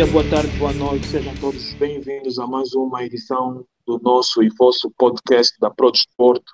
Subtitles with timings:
[0.00, 4.48] Dia, boa tarde, boa noite, sejam todos bem-vindos a mais uma edição do nosso e
[4.48, 6.50] vosso podcast da Pro Desporto.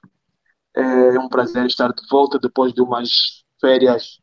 [0.75, 4.19] É um prazer estar de volta depois de umas férias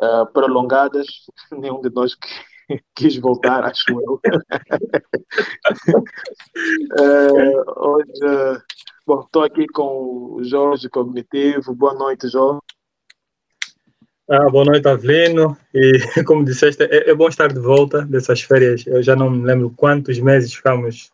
[0.00, 1.06] uh, prolongadas.
[1.52, 2.16] Nenhum de nós
[2.96, 4.18] quis voltar, acho eu.
[6.98, 8.62] uh, hoje,
[9.06, 11.74] bom, estou aqui com o Jorge Cognitivo.
[11.74, 12.61] Boa noite, Jorge.
[14.34, 15.58] Ah, boa noite, Avelino.
[15.74, 15.92] E
[16.24, 18.86] como disseste, é, é, bom estar de volta dessas férias.
[18.86, 21.12] Eu já não me lembro quantos meses ficamos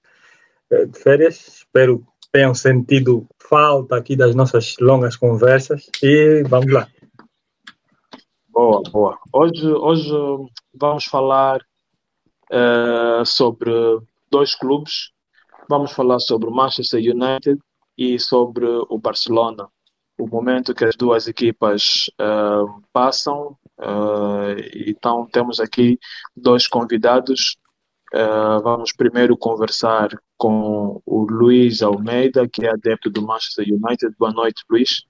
[0.70, 1.48] eh, de férias.
[1.48, 5.90] Espero que tenham sentido falta aqui das nossas longas conversas.
[6.00, 6.86] E vamos lá.
[8.50, 9.18] Boa, boa.
[9.32, 10.12] Hoje, hoje
[10.72, 11.60] vamos falar
[12.52, 13.72] uh, sobre
[14.30, 15.10] dois clubes.
[15.68, 17.58] Vamos falar sobre o Manchester United
[17.96, 19.68] e sobre o Barcelona
[20.18, 23.56] o momento que as duas equipas uh, passam.
[23.78, 25.98] Uh, então, temos aqui
[26.36, 27.56] dois convidados.
[28.12, 34.14] Uh, vamos primeiro conversar com o Luiz Almeida, que é adepto do Manchester United.
[34.18, 35.04] Boa noite, Luiz.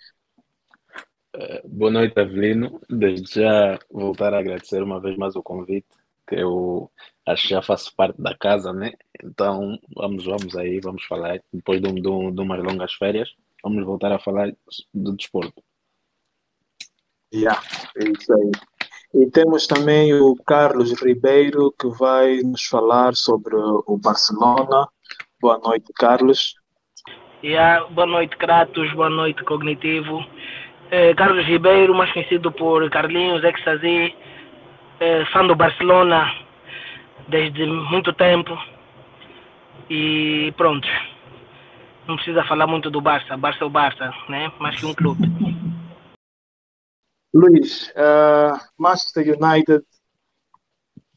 [1.64, 2.80] boa noite, Avelino.
[2.90, 5.86] Desde já voltar a agradecer uma vez mais o convite,
[6.26, 6.90] que eu
[7.26, 8.92] acho que já faço parte da casa, né?
[9.22, 11.40] Então, vamos, vamos aí, vamos falar.
[11.52, 14.52] Depois de, um, de, um, de umas longas férias, vamos voltar a falar
[14.94, 15.62] do desporto.
[17.32, 17.60] Yeah,
[17.96, 18.50] é isso aí.
[19.14, 24.86] E temos também o Carlos Ribeiro, que vai nos falar sobre o Barcelona.
[25.40, 26.54] Boa noite, Carlos.
[27.42, 28.92] Yeah, boa noite, Kratos.
[28.92, 30.24] Boa noite, Cognitivo.
[30.90, 34.14] Eh, Carlos Ribeiro, mais conhecido por Carlinhos, Ecstasy,
[35.00, 36.30] eh, fã do Barcelona
[37.28, 38.58] desde muito tempo.
[39.88, 40.86] E pronto
[42.08, 43.36] não precisa falar muito do Barça.
[43.36, 44.50] Barça é o Barça, né?
[44.58, 45.28] Mais que um clube.
[47.34, 49.84] Luiz, uh, Manchester United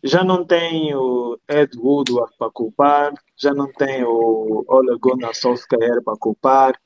[0.03, 6.03] já não tem o Ed Woodward para culpar, já não tem o Ole Gunnar Solskjaer
[6.03, 6.77] para culpar.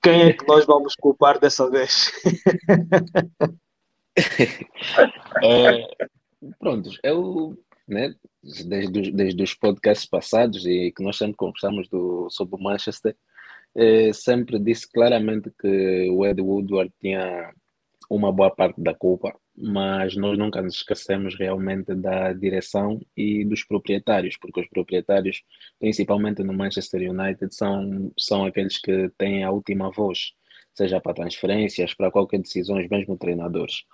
[0.00, 2.12] Quem é que nós vamos culpar dessa vez?
[5.42, 5.88] é,
[6.60, 12.56] pronto, eu né, desde, desde os podcasts passados e que nós sempre conversamos do, sobre
[12.56, 13.16] o Manchester,
[13.74, 17.52] eh, sempre disse claramente que o Ed Woodward tinha
[18.10, 23.64] uma boa parte da culpa, mas nós nunca nos esquecemos realmente da direção e dos
[23.64, 25.42] proprietários, porque os proprietários,
[25.78, 30.32] principalmente no Manchester United, são, são aqueles que têm a última voz,
[30.74, 33.84] seja para transferências, para qualquer decisão, mesmo treinadores.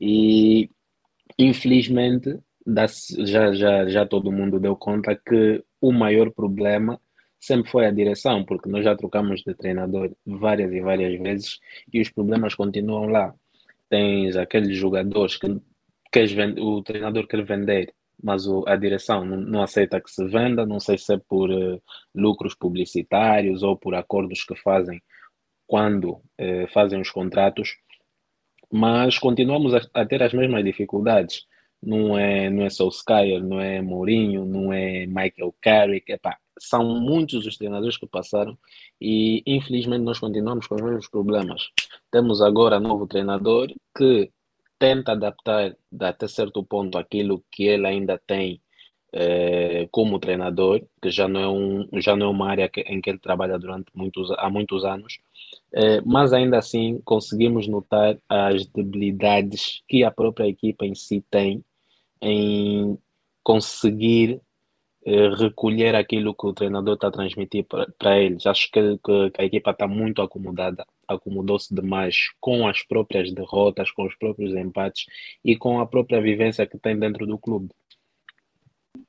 [0.00, 0.70] E
[1.38, 7.00] infelizmente já, já, já todo mundo deu conta que o maior problema
[7.40, 11.58] sempre foi a direção, porque nós já trocamos de treinador várias e várias vezes
[11.92, 13.34] e os problemas continuam lá.
[13.88, 15.60] Tens aqueles jogadores que
[16.12, 20.24] queres vender, o treinador quer vender, mas o, a direção não, não, aceita que se
[20.28, 21.82] venda, não sei se é por uh,
[22.14, 25.02] lucros publicitários ou por acordos que fazem
[25.66, 27.76] quando uh, fazem os contratos,
[28.70, 31.44] mas continuamos a, a ter as mesmas dificuldades
[31.82, 37.44] não é, não é Solskjaer, não é Mourinho, não é Michael Carrick, epá, são muitos
[37.46, 38.56] os treinadores que passaram
[39.00, 41.70] e infelizmente nós continuamos com os mesmos problemas.
[42.10, 44.30] Temos agora novo treinador que
[44.78, 48.60] tenta adaptar até certo ponto aquilo que ele ainda tem
[49.12, 53.00] eh, como treinador, que já não é, um, já não é uma área que, em
[53.00, 55.18] que ele trabalha durante muitos, há muitos anos,
[55.72, 61.64] eh, mas ainda assim conseguimos notar as debilidades que a própria equipa em si tem
[62.22, 62.96] em
[63.42, 64.40] conseguir
[65.04, 67.66] eh, recolher aquilo que o treinador está a transmitir
[67.98, 68.46] para eles.
[68.46, 73.90] Acho que, que, que a equipa está muito acomodada, acomodou-se demais com as próprias derrotas,
[73.90, 75.06] com os próprios empates
[75.44, 77.70] e com a própria vivência que tem dentro do clube.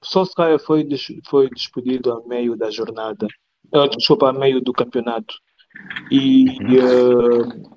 [0.01, 0.87] Solskjaer foi,
[1.25, 3.27] foi despedido a meio da jornada,
[3.71, 5.35] uh, desculpa, a meio do campeonato.
[6.09, 6.45] E
[6.79, 7.73] uh,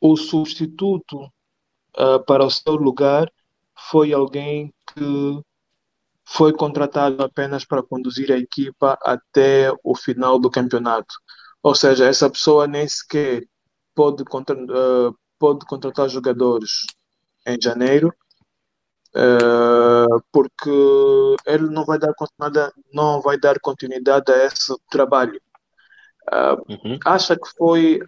[0.00, 1.24] o substituto
[1.98, 3.30] uh, para o seu lugar
[3.90, 5.42] foi alguém que
[6.24, 11.14] foi contratado apenas para conduzir a equipa até o final do campeonato.
[11.62, 13.44] Ou seja, essa pessoa nem sequer
[13.94, 16.86] pode, contra, uh, pode contratar jogadores
[17.46, 18.12] em janeiro,
[19.14, 20.70] uh, porque
[21.46, 25.40] ele não vai dar continuidade, não vai dar continuidade a esse trabalho.
[26.32, 26.98] Uh, uhum.
[27.04, 28.00] Acha que foi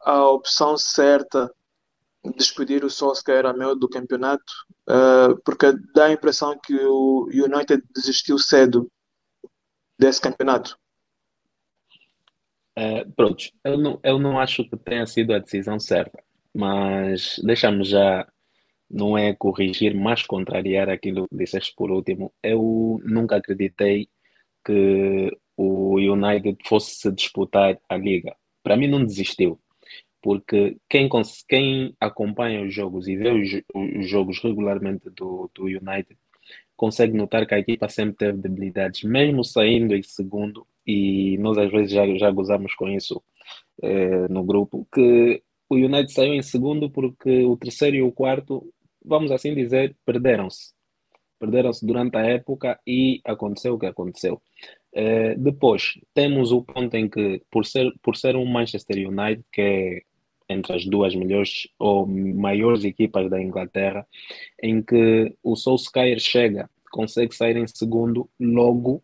[0.00, 1.52] a opção certa
[2.36, 4.52] despedir o Solskjaer a meio do campeonato,
[4.88, 8.90] uh, porque dá a impressão que o United desistiu cedo
[9.98, 10.78] desse campeonato.
[12.78, 16.22] Uh, pronto, eu não, eu não acho que tenha sido a decisão certa,
[16.54, 18.26] mas deixamos já
[18.90, 22.32] não é corrigir, mas contrariar aquilo que disseste por último.
[22.42, 24.08] Eu nunca acreditei
[24.64, 28.34] que o United fosse se disputar a liga.
[28.62, 29.60] Para mim, não desistiu,
[30.22, 31.08] porque quem,
[31.48, 36.16] quem acompanha os jogos e vê os, os jogos regularmente do, do United
[36.78, 41.70] consegue notar que a equipa sempre teve debilidades, mesmo saindo em segundo, e nós às
[41.72, 43.20] vezes já, já gozamos com isso
[43.82, 48.72] eh, no grupo, que o United saiu em segundo porque o terceiro e o quarto,
[49.04, 50.72] vamos assim dizer, perderam-se.
[51.38, 54.40] Perderam-se durante a época e aconteceu o que aconteceu.
[54.92, 59.60] Eh, depois, temos o ponto em que, por ser, por ser um Manchester United, que
[59.60, 60.02] é
[60.48, 64.06] entre as duas melhores ou maiores equipas da Inglaterra,
[64.62, 69.02] em que o Solskjaer chega, consegue sair em segundo, logo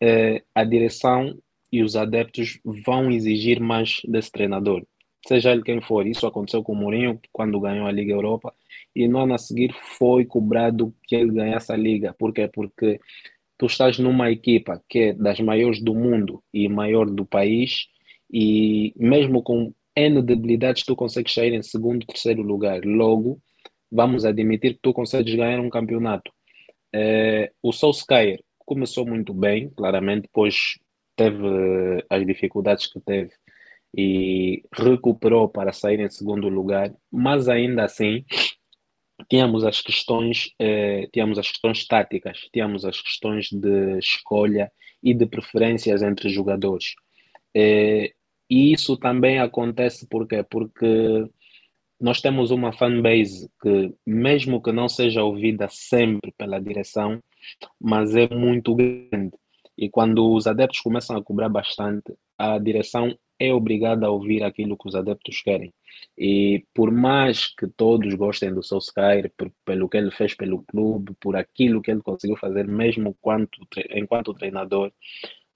[0.00, 1.38] eh, a direção
[1.72, 4.84] e os adeptos vão exigir mais desse treinador,
[5.26, 6.06] seja ele quem for.
[6.06, 8.52] Isso aconteceu com o Mourinho quando ganhou a Liga Europa
[8.94, 12.14] e no ano a seguir foi cobrado que ele ganhasse a Liga.
[12.18, 12.48] Por quê?
[12.52, 13.00] Porque
[13.62, 17.86] tu estás numa equipa que é das maiores do mundo e maior do país
[18.28, 22.84] e mesmo com N debilidades, tu consegues sair em segundo, terceiro lugar.
[22.84, 23.40] Logo,
[23.88, 26.32] vamos admitir que tu consegues ganhar um campeonato.
[26.92, 30.80] É, o Solskjaer começou muito bem, claramente, depois
[31.14, 31.46] teve
[32.10, 33.30] as dificuldades que teve
[33.96, 38.24] e recuperou para sair em segundo lugar, mas ainda assim
[39.28, 44.70] tínhamos as questões, eh, tínhamos as questões táticas, tínhamos as questões de escolha
[45.02, 46.94] e de preferências entre jogadores.
[47.54, 48.12] Eh,
[48.50, 51.26] e isso também acontece porque porque
[52.02, 57.20] nós temos uma fanbase que, mesmo que não seja ouvida sempre pela direção,
[57.80, 59.32] mas é muito grande.
[59.78, 63.16] E quando os adeptos começam a cobrar bastante, a direção
[63.46, 65.72] é obrigada a ouvir aquilo que os adeptos querem.
[66.16, 71.14] E por mais que todos gostem do Solskjaer, por, pelo que ele fez pelo clube,
[71.20, 73.60] por aquilo que ele conseguiu fazer, mesmo quanto,
[73.90, 74.92] enquanto treinador,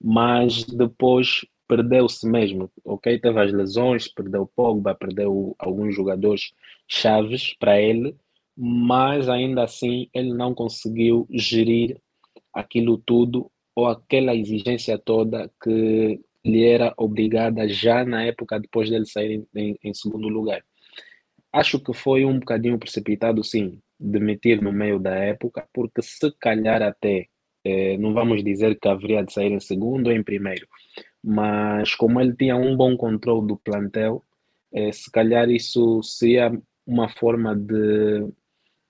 [0.01, 3.19] mas depois perdeu-se mesmo, ok?
[3.19, 6.53] Teve as lesões, perdeu Pogba, perdeu alguns jogadores
[6.87, 8.15] chaves para ele,
[8.55, 11.99] mas ainda assim ele não conseguiu gerir
[12.53, 19.05] aquilo tudo ou aquela exigência toda que lhe era obrigada já na época depois dele
[19.05, 20.63] sair em, em segundo lugar.
[21.51, 26.81] Acho que foi um bocadinho precipitado, sim, demitir no meio da época, porque se calhar
[26.81, 27.27] até,
[27.63, 30.67] eh, não vamos dizer que haveria de sair em segundo ou em primeiro,
[31.23, 34.23] mas como ele tinha um bom controle do plantel,
[34.73, 36.51] eh, se calhar isso seria
[36.85, 38.27] uma forma de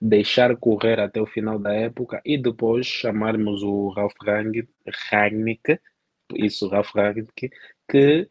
[0.00, 4.14] deixar correr até o final da época e depois chamarmos o Ralf
[5.10, 5.80] Rangnick,
[6.34, 7.50] isso Ralf Rangnick,
[7.90, 8.28] que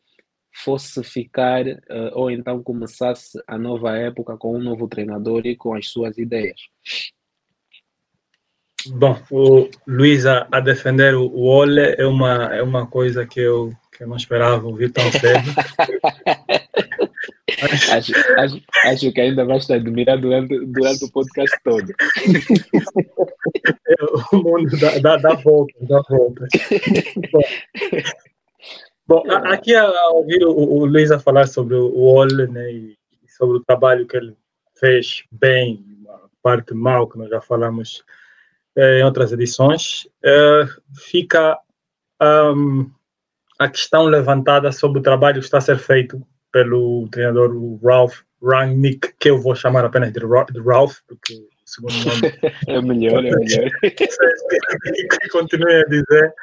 [0.63, 5.75] fosse ficar uh, ou então começasse a nova época com um novo treinador e com
[5.75, 6.59] as suas ideias.
[8.88, 13.71] Bom, o Luiz a, a defender o Ole é uma, é uma coisa que eu
[13.95, 15.49] que eu não esperava ouvir tão cedo.
[17.92, 21.92] acho, acho, acho, que ainda vais te admirar durante, durante o podcast todo.
[23.87, 23.95] É,
[24.35, 26.47] o mundo dá, dá, dá volta, dá volta.
[29.07, 32.97] Bom, bom aqui a ouvir o, o Luiz a falar sobre o Ole né, e
[33.28, 34.35] sobre o trabalho que ele
[34.76, 38.04] fez bem, a parte mal que nós já falamos
[38.76, 41.57] eh, em outras edições, eh, fica
[42.21, 42.92] um,
[43.57, 47.51] a questão levantada sobre o trabalho que está a ser feito pelo treinador
[47.83, 52.33] Ralph Rangnick, que eu vou chamar apenas de, Ralph, porque o segundo nome
[52.68, 53.71] é melhor, é melhor.
[53.81, 56.33] que continue a dizer,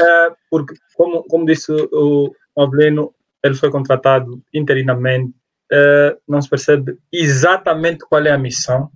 [0.00, 5.34] uh, porque, como, como disse o Avelino, ele foi contratado interinamente,
[5.72, 8.90] uh, não se percebe exatamente qual é a missão,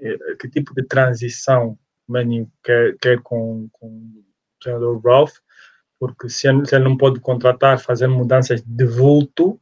[0.00, 1.78] uh, que tipo de transição
[2.08, 4.24] o Manning quer, quer com, com o
[4.60, 5.34] treinador Ralph,
[5.98, 9.60] porque se ele, se ele não pode contratar, fazer mudanças de vulto,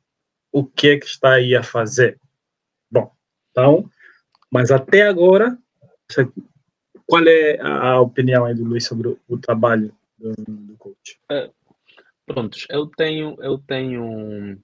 [0.56, 2.18] o que é que está aí a fazer?
[2.90, 3.12] Bom,
[3.50, 3.90] então,
[4.50, 5.58] mas até agora,
[7.04, 11.20] qual é a opinião aí do Luiz sobre o, trabalho do, do coach?
[11.30, 11.50] É,
[12.24, 14.58] prontos, eu tenho, eu tenho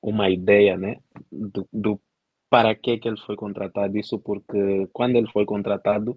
[0.00, 0.98] uma ideia, né,
[1.30, 2.00] do, do
[2.48, 6.16] para que que ele foi contratado, isso porque quando ele foi contratado,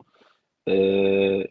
[0.66, 1.50] eh,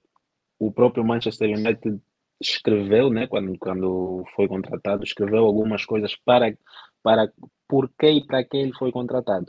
[0.58, 2.00] o próprio Manchester United
[2.40, 6.56] escreveu, né, quando, quando foi contratado, escreveu algumas coisas para,
[7.04, 7.32] para
[7.68, 9.46] por que e para que ele foi contratado.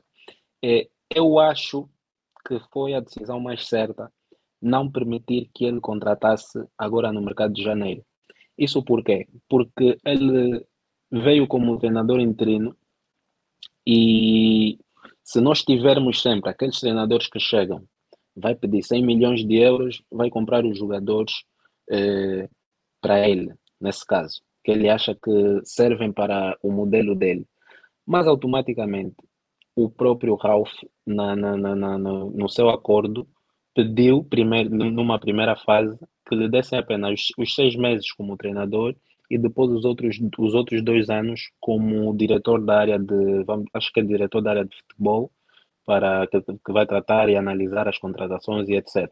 [0.63, 1.89] É, eu acho
[2.47, 4.12] que foi a decisão mais certa
[4.62, 8.05] não permitir que ele contratasse agora no mercado de janeiro.
[8.57, 9.27] Isso por quê?
[9.50, 10.65] Porque ele
[11.12, 12.75] veio como treinador interino
[13.88, 14.79] e
[15.24, 17.83] Se nós tivermos sempre aqueles treinadores que chegam,
[18.35, 21.33] vai pedir 100 milhões de euros, vai comprar os jogadores
[21.89, 22.47] eh,
[23.01, 27.45] para ele, nesse caso, que ele acha que servem para o modelo dele.
[28.05, 29.15] Mas automaticamente
[29.75, 30.74] o próprio Ralph,
[31.05, 33.27] na, na, na, no, seu acordo,
[33.75, 35.95] pediu primeiro, numa primeira fase
[36.27, 38.95] que lhe dessem apenas os, seis meses como treinador
[39.29, 44.00] e depois os outros, os outros dois anos como diretor da área de, acho que
[44.00, 45.31] é diretor da área de futebol,
[45.86, 49.12] para que, que vai tratar e analisar as contratações e etc.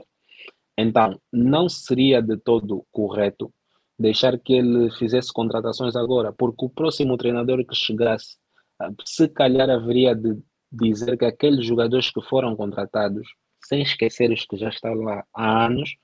[0.76, 3.54] Então, não seria de todo correto
[3.98, 8.38] deixar que ele fizesse contratações agora, porque o próximo treinador que chegasse,
[8.80, 10.38] ah, se calhar haveria de
[10.72, 13.28] dizer que aqueles jogadores que foram contratados,
[13.66, 15.96] sem esquecer os que já estão lá há anos,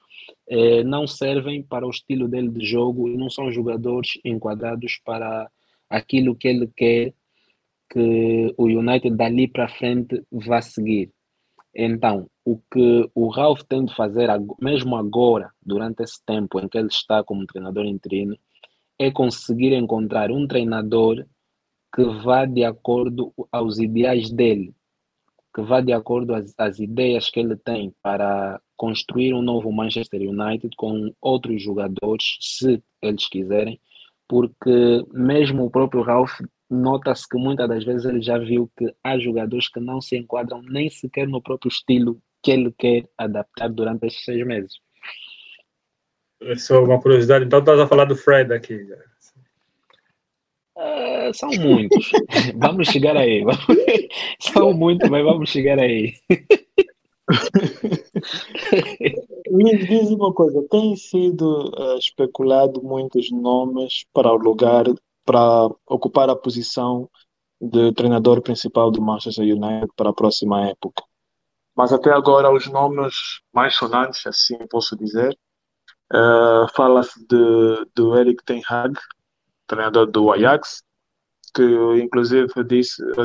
[0.48, 5.50] eh, não servem para o estilo dele de jogo e não são jogadores enquadrados para
[5.90, 7.14] aquilo que ele quer
[7.90, 11.12] que o United dali para frente vá seguir.
[11.76, 14.30] Então, o que o Ralph tem de fazer,
[14.62, 18.36] mesmo agora, durante esse tempo em que ele está como treinador interino,
[18.98, 21.26] é conseguir encontrar um treinador
[21.94, 24.74] que vá de acordo aos ideais dele,
[25.56, 30.22] que vá de acordo às, às ideias que ele tem para construir um novo Manchester
[30.22, 33.80] United com outros jogadores, se eles quiserem,
[34.28, 39.18] porque mesmo o próprio Ralph nota-se que muitas das vezes ele já viu que há
[39.18, 44.08] jogadores que não se enquadram nem sequer no próprio estilo que ele quer adaptar durante
[44.08, 44.74] esses seis meses.
[46.42, 48.88] É só uma curiosidade, então estás a falar do Fred aqui.
[50.78, 52.12] Uh, são muitos.
[52.56, 53.44] vamos chegar aí.
[54.40, 56.14] são muitos, mas vamos chegar aí.
[59.52, 64.86] Me diz uma coisa, tem sido uh, especulado muitos nomes para o lugar,
[65.30, 67.08] para ocupar a posição
[67.62, 71.04] de treinador principal do Manchester United para a próxima época.
[71.76, 73.14] Mas até agora os nomes
[73.54, 75.38] mais sonantes, assim posso dizer,
[76.12, 79.00] uh, fala-se de, do Eric Ten Hag,
[79.68, 80.82] treinador do Ajax,
[81.54, 81.64] que
[82.02, 82.48] inclusive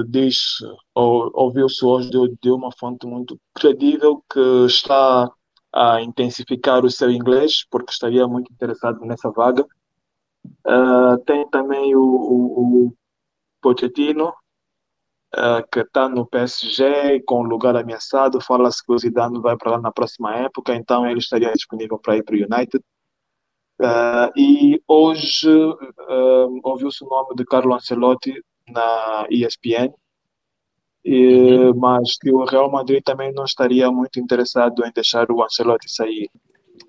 [0.07, 0.59] diz
[0.95, 5.31] ou, ouviu-se hoje de, de, uma fonte muito credível que está
[5.73, 9.67] a intensificar o seu inglês, porque estaria muito interessado nessa vaga.
[10.67, 12.95] Uh, tem também o, o, o
[13.61, 14.29] Pochettino,
[15.35, 18.41] uh, que está no PSG com lugar ameaçado.
[18.41, 22.17] Fala-se que o Zidane vai para lá na próxima época, então ele estaria disponível para
[22.17, 22.85] ir para o United.
[23.81, 25.51] Uh, e hoje
[26.63, 28.33] ouviu-se o nome de Carlo Ancelotti
[28.69, 29.93] na ESPN,
[31.05, 31.77] e, uhum.
[31.77, 36.31] mas que o Real Madrid também não estaria muito interessado em deixar o Ancelotti sair.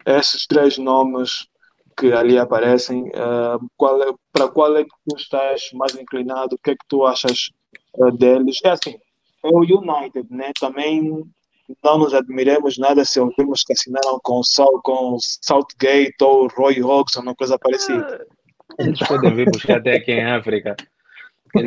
[0.06, 1.48] Esses três nomes
[1.98, 3.12] que ali aparecem,
[3.78, 6.56] qual é, para qual é que tu estás mais inclinado?
[6.56, 7.50] O que é que tu achas
[8.18, 8.60] deles?
[8.64, 8.96] É assim,
[9.44, 10.52] é o United, né?
[10.60, 11.24] Também
[11.84, 14.42] não nos admiremos nada se ouvirmos que assinaram com,
[14.84, 18.26] com Southgate ou Roy Hodgson, uma coisa parecida.
[18.80, 20.76] Eles podem vir buscar até aqui em África.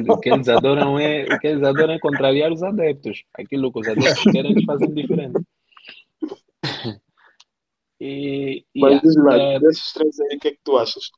[0.08, 3.24] O que eles adoram é, o que eles adoram é contrariar os adeptos.
[3.32, 5.40] Aquilo que os adeptos querem, eles fazem diferente.
[8.00, 11.10] E, e Mas diz lá, é, desses três aí, o que é que tu achas?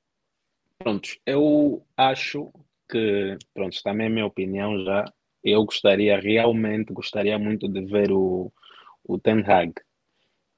[0.78, 2.50] Pronto, eu acho
[2.88, 5.04] que, pronto, também é a minha opinião já,
[5.44, 8.52] eu gostaria, realmente gostaria muito de ver o,
[9.04, 9.74] o Ten Hag.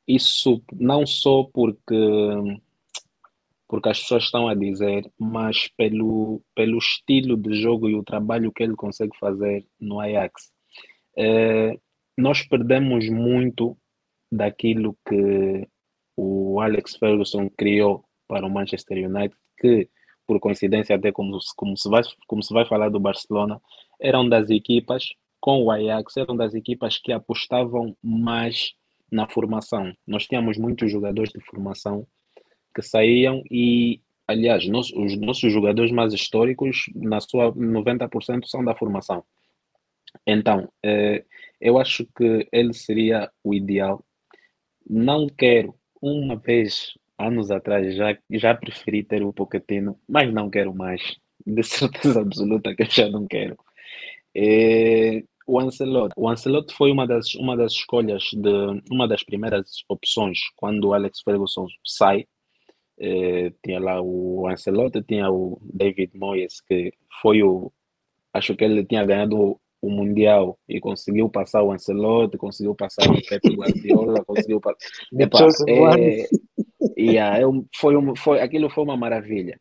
[0.07, 1.95] Isso não só porque
[3.73, 8.53] porque as pessoas estão a dizer, mas pelo, pelo estilo de jogo e o trabalho
[8.53, 10.53] que ele consegue fazer no Ajax.
[11.17, 11.79] É,
[12.15, 13.75] nós perdemos muito
[14.31, 15.67] daquilo que
[16.17, 19.89] o Alex Ferguson criou para o Manchester United, que
[20.27, 23.61] por coincidência até como, como, se vai, como se vai falar do Barcelona,
[24.01, 28.75] eram das equipas com o Ajax eram das equipas que apostavam mais
[29.11, 29.93] na formação.
[30.07, 32.07] Nós tínhamos muitos jogadores de formação
[32.73, 39.25] que saíam e, aliás, os nossos jogadores mais históricos, na sua 90% são da formação.
[40.25, 41.25] Então, eh,
[41.61, 44.05] eu acho que ele seria o ideal.
[44.89, 50.75] Não quero, uma vez, anos atrás, já, já preferi ter o Pochettino, mas não quero
[50.75, 51.01] mais.
[51.47, 53.57] De certeza absoluta que eu já não quero.
[54.35, 56.15] É, o Ancelotti.
[56.17, 60.95] O Ancelotti foi uma das, uma das escolhas, de uma das primeiras opções quando o
[60.95, 62.27] Alex Ferguson sai.
[62.99, 67.73] Eh, tinha lá o Ancelotti, tinha o David Moyes, que foi o.
[68.33, 73.21] Acho que ele tinha ganhado o, Mundial e conseguiu passar o Ancelotti, conseguiu passar o
[73.29, 74.79] Pepe Guardiola, conseguiu passar.
[75.19, 76.29] Epa, é,
[76.99, 79.59] yeah, eu, foi, um, foi, aquilo foi uma maravilha.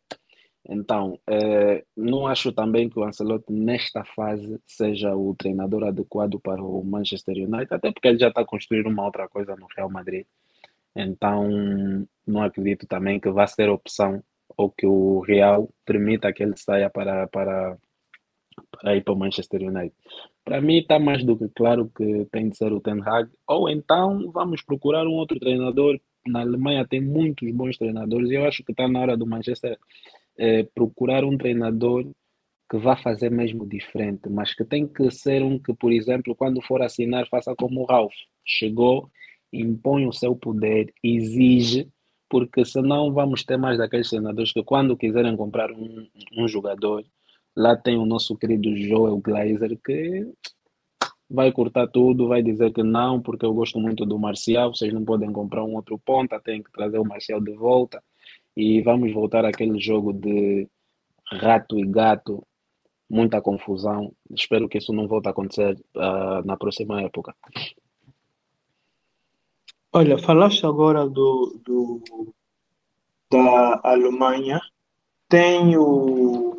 [0.68, 6.62] Então, eh, não acho também que o Ancelotti, nesta fase, seja o treinador adequado para
[6.62, 9.90] o Manchester United, até porque ele já está a construir uma outra coisa no Real
[9.90, 10.24] Madrid.
[10.94, 11.48] Então,
[12.26, 14.22] não acredito também que vá ser opção
[14.56, 17.76] ou que o Real permita que ele saia para, para,
[18.70, 19.94] para ir para o Manchester United.
[20.44, 23.68] Para mim está mais do que claro que tem de ser o Ten Hag, ou
[23.68, 26.00] então vamos procurar um outro treinador.
[26.26, 29.78] Na Alemanha tem muitos bons treinadores e eu acho que está na hora do Manchester
[30.36, 32.06] é, procurar um treinador
[32.70, 36.62] que vá fazer mesmo diferente, mas que tem que ser um que, por exemplo, quando
[36.62, 38.14] for assinar, faça como o Ralph.
[38.44, 39.10] Chegou,
[39.52, 41.86] impõe o seu poder, exige,
[42.30, 47.04] porque senão vamos ter mais daqueles treinadores que quando quiserem comprar um, um jogador,
[47.56, 50.32] lá tem o nosso querido Joel Glazer que
[51.28, 55.04] vai cortar tudo, vai dizer que não, porque eu gosto muito do Marcial, vocês não
[55.04, 58.02] podem comprar um outro ponta, tem que trazer o Marcial de volta
[58.56, 60.68] e vamos voltar àquele jogo de
[61.24, 62.46] rato e gato,
[63.08, 64.12] muita confusão.
[64.30, 67.34] Espero que isso não volte a acontecer uh, na próxima época.
[69.94, 72.02] Olha, falaste agora do, do
[73.30, 74.60] da Alemanha.
[75.28, 76.56] Tenho.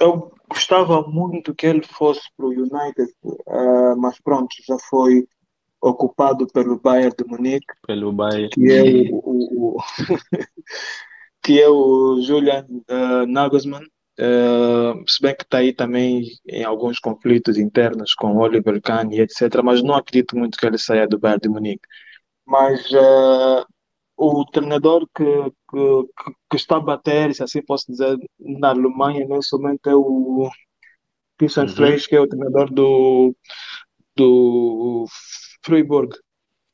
[0.00, 5.26] Eu gostava muito que ele fosse para o United, uh, mas pronto, já foi
[5.80, 7.66] ocupado pelo Bayern de Munique.
[7.86, 8.48] Pelo Bayern.
[8.50, 9.78] Que é o, o, o
[11.42, 13.84] que é o Julian uh, Nagelsmann.
[14.18, 19.20] Uh, se bem que está aí também em alguns conflitos internos com Oliver Kahn e
[19.20, 19.62] etc.
[19.64, 21.88] Mas não acredito muito que ele saia do Bayern de Munique.
[22.46, 23.64] Mas uh,
[24.20, 25.24] o treinador que,
[25.70, 26.04] que,
[26.50, 30.50] que, está a bater, se assim posso dizer, na Alemanha nesse momento é o
[31.38, 31.96] Christian uhum.
[32.06, 33.34] Que é o treinador do,
[34.14, 35.06] do
[35.64, 36.14] Freiburg.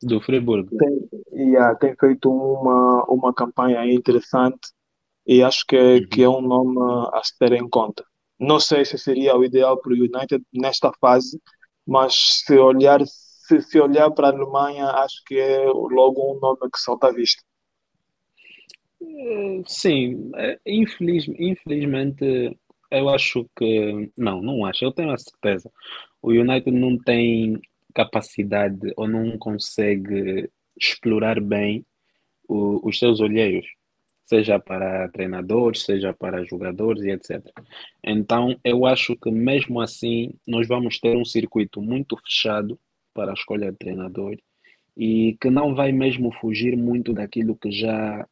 [0.03, 0.69] Do Freiburg.
[0.77, 4.73] Tem, yeah, tem feito uma, uma campanha interessante
[5.25, 6.09] e acho que, uhum.
[6.09, 6.77] que é um nome
[7.15, 8.05] a se ter em conta.
[8.41, 11.41] Não sei se seria o ideal para o United nesta fase,
[11.87, 13.01] mas se olhar,
[13.47, 17.13] se, se olhar para a Alemanha, acho que é logo um nome que salta à
[17.13, 17.43] vista.
[19.01, 22.59] Eh, sim, eh, infeliz, infelizmente
[22.91, 24.11] eu acho que.
[24.17, 25.71] Não, não acho, eu tenho a certeza.
[26.23, 27.61] O United não tem
[27.95, 31.87] capacidade ou não consegue explorar bem
[32.49, 33.67] o, os seus olheiros,
[34.27, 37.43] seja para treinadores, seja para jogadores e etc.
[38.05, 42.79] Então, eu acho que mesmo assim nós vamos ter um circuito muito fechado
[43.17, 44.37] para a escolha de treinador
[44.97, 48.27] e que não vai mesmo fugir muito daquilo que já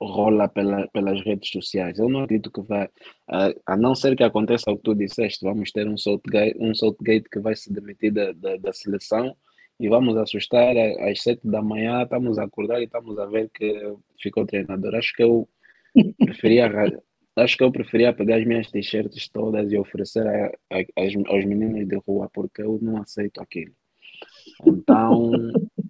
[0.00, 1.98] rola pela, pelas redes sociais.
[1.98, 2.88] Eu não acredito que vai,
[3.28, 6.74] a, a, não ser que aconteça o que tu disseste, vamos ter um Southgate, um
[6.74, 9.36] Southgate que vai se demitir da, da, da seleção
[9.80, 13.96] e vamos assustar às sete da manhã, estamos a acordar e estamos a ver que
[14.20, 14.94] ficou treinador.
[14.94, 15.48] Acho que eu
[16.24, 16.70] preferia
[17.36, 21.86] acho que eu preferia pegar as minhas t-shirts todas e oferecer a, a, aos meninos
[21.86, 23.72] de rua porque eu não aceito aquilo.
[24.66, 25.32] Então,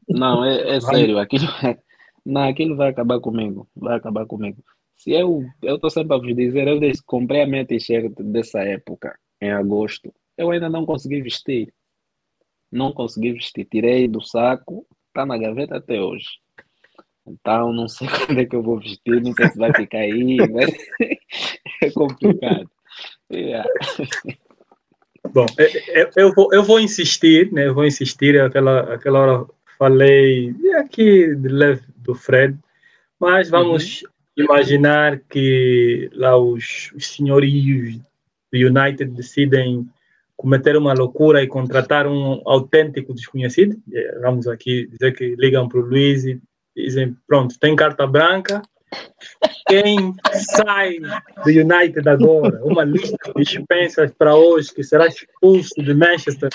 [0.09, 1.79] não, é, é sério, aquilo é,
[2.25, 3.68] não, aquilo vai acabar comigo.
[3.75, 4.62] Vai acabar comigo.
[4.97, 8.61] Se eu, eu estou sempre a vos dizer, eu desde comprei a minha t-shirt dessa
[8.61, 11.73] época, em agosto, eu ainda não consegui vestir.
[12.71, 13.64] Não consegui vestir.
[13.64, 16.27] Tirei do saco, está na gaveta até hoje.
[17.27, 20.37] Então, não sei quando é que eu vou vestir, não sei se vai ficar aí,
[20.53, 20.71] mas
[21.83, 22.71] é complicado.
[23.33, 23.68] Yeah.
[25.33, 25.47] Bom,
[25.95, 27.67] eu, eu, vou, eu vou insistir, né?
[27.67, 29.47] Eu vou insistir, aquela, aquela hora
[29.79, 32.59] falei aqui de leve do Fred,
[33.19, 34.45] mas vamos uhum.
[34.45, 37.97] imaginar que lá os, os senhorios
[38.53, 39.88] do United decidem
[40.37, 43.77] cometer uma loucura e contratar um autêntico desconhecido.
[43.93, 46.41] É, vamos aqui dizer que ligam para o Luiz e
[46.77, 48.62] dizem: pronto, tem carta branca.
[49.66, 52.64] Quem sai do United agora?
[52.64, 56.51] Uma lista de dispensas para hoje que será expulso de Manchester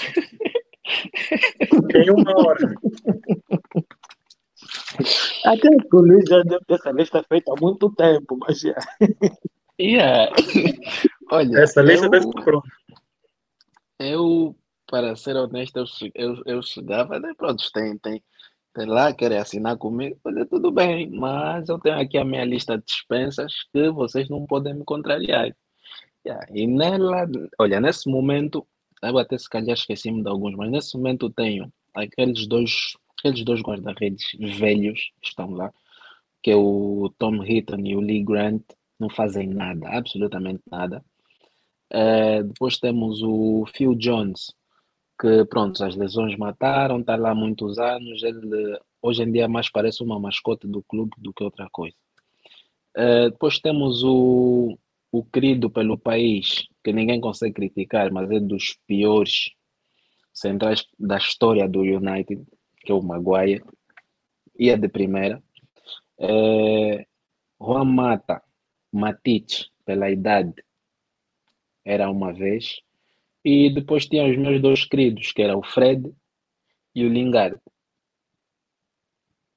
[1.95, 2.73] em uma hora.
[5.45, 8.75] Até o Luiz já deve ter essa lista feita há muito tempo, mas já.
[9.79, 10.31] Yeah.
[11.31, 12.67] Olha, essa lista eu, deve estar pronta.
[13.99, 14.55] Eu,
[14.87, 18.23] para ser honesto, eu, eu, eu chegava, né, pronto, tem, tem,
[18.73, 22.77] tem lá, querem assinar comigo, olha, tudo bem, mas eu tenho aqui a minha lista
[22.77, 25.55] de dispensas que vocês não podem me contrariar.
[26.25, 26.47] Yeah.
[26.51, 27.27] E nela,
[27.59, 28.65] olha, nesse momento,
[29.01, 33.61] eu até se calhar esqueci-me de alguns, mas nesse momento tenho aqueles dois aqueles dois
[33.61, 34.25] guarda-redes
[34.57, 35.71] velhos que estão lá,
[36.41, 38.63] que é o Tom Hitton e o Lee Grant,
[38.99, 41.03] não fazem nada, absolutamente nada.
[41.91, 44.53] Uh, depois temos o Phil Jones,
[45.19, 49.69] que pronto, as lesões mataram, está lá há muitos anos, ele hoje em dia mais
[49.69, 51.95] parece uma mascote do clube do que outra coisa.
[52.95, 54.77] Uh, depois temos o,
[55.11, 59.51] o querido pelo país, que ninguém consegue criticar, mas é dos piores
[60.33, 62.43] centrais da história do United,
[62.81, 63.63] que é o Maguire,
[64.59, 65.41] é de primeira.
[66.17, 67.03] Uh,
[67.59, 68.41] Juan Mata,
[68.91, 70.63] Matic, pela idade,
[71.85, 72.81] era uma vez.
[73.43, 76.13] E depois tinha os meus dois queridos, que era o Fred
[76.95, 77.57] e o Lingard.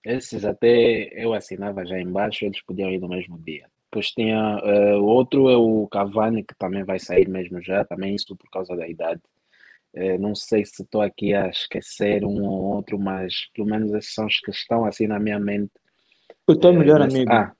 [0.04, 3.68] Esses até eu assinava já embaixo, eles podiam ir no mesmo dia.
[3.90, 8.14] Depois tinha uh, o outro é o Cavani, que também vai sair mesmo já, também
[8.14, 9.20] isso por causa da idade.
[9.94, 14.12] Uh, não sei se estou aqui a esquecer um ou outro, mas pelo menos esses
[14.12, 15.72] são os que estão assim na minha mente.
[16.46, 17.32] O teu uh, melhor amigo?
[17.32, 17.52] Ah,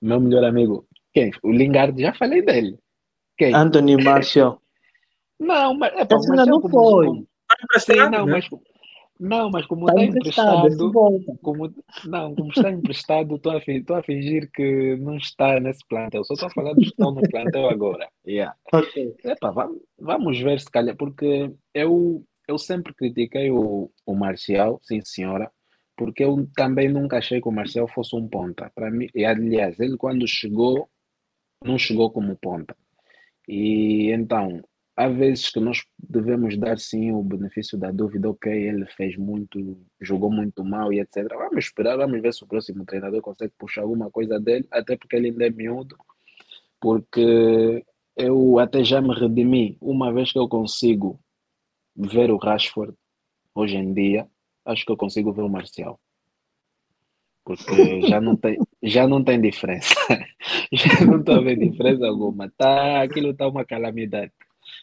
[0.00, 0.86] meu melhor amigo.
[1.12, 1.32] Quem?
[1.42, 2.78] O Lingard, já falei dele.
[3.36, 3.54] Quem?
[3.54, 4.60] Anthony Martial.
[5.38, 7.26] Não, mas é para não foi.
[7.78, 8.48] Sim, não, mas
[9.18, 14.50] não, mas como está, emprestado, emprestado como, não, como está emprestado, estou a, a fingir
[14.52, 16.24] que não está nesse plantel.
[16.24, 18.08] Só estou a falar dos que estão no plantel agora.
[18.26, 18.56] Yeah.
[18.72, 19.14] Okay.
[19.24, 25.00] Epa, vamos, vamos ver se calhar, porque eu, eu sempre critiquei o, o Marcial, sim
[25.04, 25.50] senhora,
[25.96, 28.72] porque eu também nunca achei que o Marcial fosse um ponta.
[28.74, 30.88] Para mim, e aliás, ele quando chegou,
[31.64, 32.76] não chegou como ponta.
[33.46, 34.60] E então,
[34.96, 39.78] há vezes que nós devemos dar sim o benefício da dúvida, ok, ele fez muito,
[40.00, 41.28] jogou muito mal e etc.
[41.28, 45.16] Vamos esperar, vamos ver se o próximo treinador consegue puxar alguma coisa dele, até porque
[45.16, 45.96] ele ainda é miúdo,
[46.80, 47.84] porque
[48.16, 51.18] eu até já me redimi, uma vez que eu consigo
[51.96, 52.94] ver o Rashford
[53.54, 54.28] hoje em dia,
[54.64, 55.98] acho que eu consigo ver o Marcial.
[57.44, 59.94] Porque já não tem, já não tem diferença.
[60.72, 62.50] já não estou a ver diferença alguma.
[62.56, 64.32] Tá, aquilo está uma calamidade.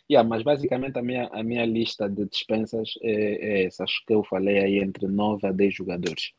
[0.09, 3.83] Yeah, mas basicamente a minha, a minha lista de dispensas é, é essa.
[3.83, 6.31] Acho que eu falei aí entre 9 a 10 jogadores.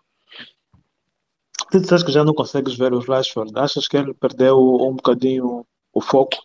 [1.71, 3.53] Tu disseste que já não consegues ver o Rashford.
[3.57, 6.37] Achas que ele perdeu um bocadinho o foco?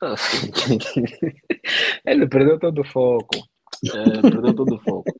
[2.06, 3.36] ele perdeu todo o foco.
[3.84, 5.12] É, perdeu todo o foco.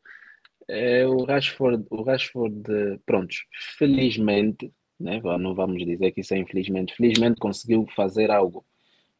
[0.68, 2.62] É, o Rashford, o Rashford,
[3.06, 3.34] pronto,
[3.78, 8.64] felizmente, né, não vamos dizer que isso é infelizmente, felizmente conseguiu fazer algo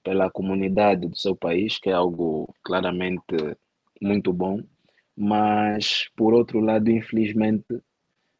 [0.06, 3.34] pela comunidade do seu país, que é algo claramente
[4.00, 4.62] muito bom,
[5.16, 7.66] mas por outro lado, infelizmente,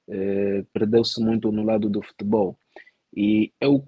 [0.08, 2.56] eh, perdeu-se muito no lado do futebol.
[3.16, 3.84] E eu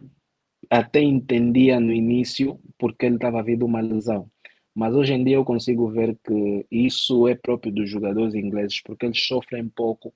[0.69, 4.29] até entendia no início porque ele estava vindo uma lesão,
[4.75, 9.07] mas hoje em dia eu consigo ver que isso é próprio dos jogadores ingleses, porque
[9.07, 10.13] eles sofrem pouco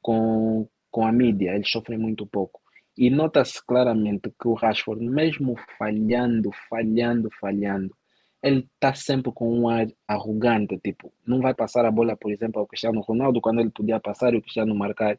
[0.00, 2.58] com, com a mídia, eles sofrem muito pouco.
[2.96, 7.94] E nota-se claramente que o Rashford, mesmo falhando, falhando, falhando,
[8.42, 12.60] ele está sempre com um ar arrogante, tipo, não vai passar a bola, por exemplo,
[12.60, 15.18] ao Cristiano Ronaldo, quando ele podia passar e o Cristiano marcar.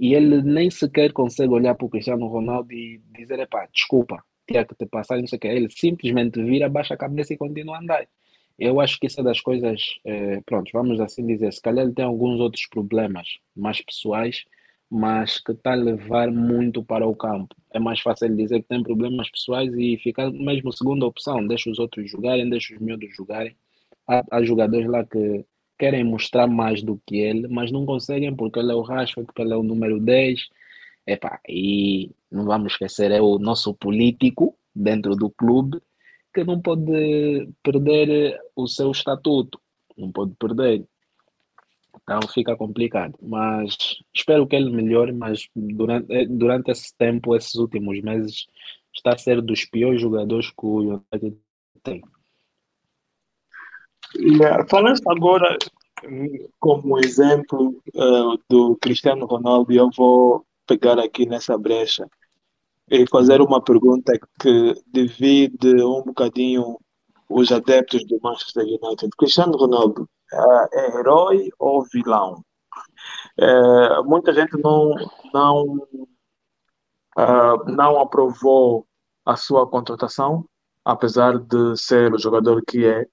[0.00, 4.64] E ele nem sequer consegue olhar para o Cristiano Ronaldo e dizer, epá, desculpa, tinha
[4.64, 5.48] que te passar, não sei o que.
[5.48, 8.06] Ele simplesmente vira, baixa a cabeça e continua a andar.
[8.58, 11.94] Eu acho que isso é das coisas, eh, pronto, vamos assim dizer, se calhar ele
[11.94, 14.44] tem alguns outros problemas mais pessoais,
[14.90, 17.54] mas que está a levar muito para o campo.
[17.72, 21.78] É mais fácil dizer que tem problemas pessoais e ficar mesmo segunda opção, deixa os
[21.78, 23.56] outros jogarem, deixa os miúdos jogarem.
[24.08, 25.44] Há, há, jogadores lá que
[25.78, 29.42] querem mostrar mais do que ele, mas não conseguem porque ele é o Rashford, porque
[29.42, 30.48] ele é o número 10.
[31.06, 35.80] Epá, e não vamos esquecer, é o nosso político dentro do clube
[36.34, 39.58] que não pode perder o seu estatuto,
[39.96, 40.84] não pode perder.
[42.06, 43.18] Então fica complicado.
[43.20, 43.76] Mas
[44.14, 48.46] espero que ele melhore, mas durante, eh, durante esse tempo, esses últimos meses,
[48.94, 51.36] está a ser dos piores jogadores que o United
[51.82, 52.00] tem.
[54.70, 55.58] Falaste agora
[56.60, 62.08] como exemplo uh, do Cristiano Ronaldo, eu vou pegar aqui nessa brecha
[62.88, 66.78] e fazer uma pergunta que divide um bocadinho
[67.28, 69.10] os adeptos do Manchester United.
[69.18, 72.42] Cristiano Ronaldo é herói ou vilão?
[73.38, 74.94] É, muita gente não,
[75.32, 75.64] não,
[77.18, 78.86] uh, não aprovou
[79.24, 80.48] a sua contratação,
[80.84, 83.06] apesar de ser o jogador que é.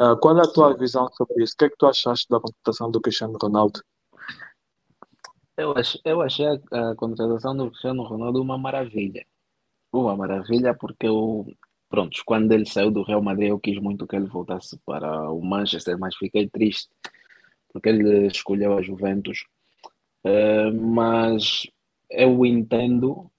[0.00, 1.54] Uh, qual é a tua visão sobre isso?
[1.54, 3.80] O que é que tu achaste da contratação do Cristiano Ronaldo?
[5.56, 5.72] Eu,
[6.04, 9.24] eu achei a, contratação do Cristiano Ronaldo uma maravilha.
[9.92, 11.46] Uma maravilha porque eu,
[11.94, 15.40] pronto, quando ele saiu do Real Madrid eu quis muito que ele voltasse para o
[15.40, 16.88] Manchester, mas fiquei triste
[17.72, 19.44] porque ele escolheu a Juventus.
[20.24, 21.68] Uh, mas
[22.10, 23.30] eu entendo,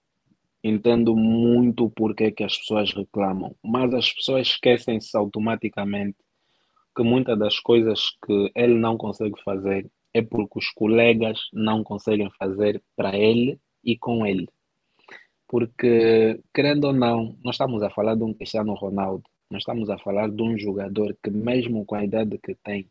[0.64, 6.18] entendo muito porque que as pessoas reclamam, mas as pessoas esquecem-se automaticamente
[6.96, 12.30] que muitas das coisas que ele não consegue fazer é porque os colegas não conseguem
[12.40, 14.48] fazer para ele e com ele.
[15.48, 19.98] Porque, querendo ou não, nós estamos a falar de um Cristiano Ronaldo, nós estamos a
[19.98, 22.90] falar de um jogador que, mesmo com a idade que tem,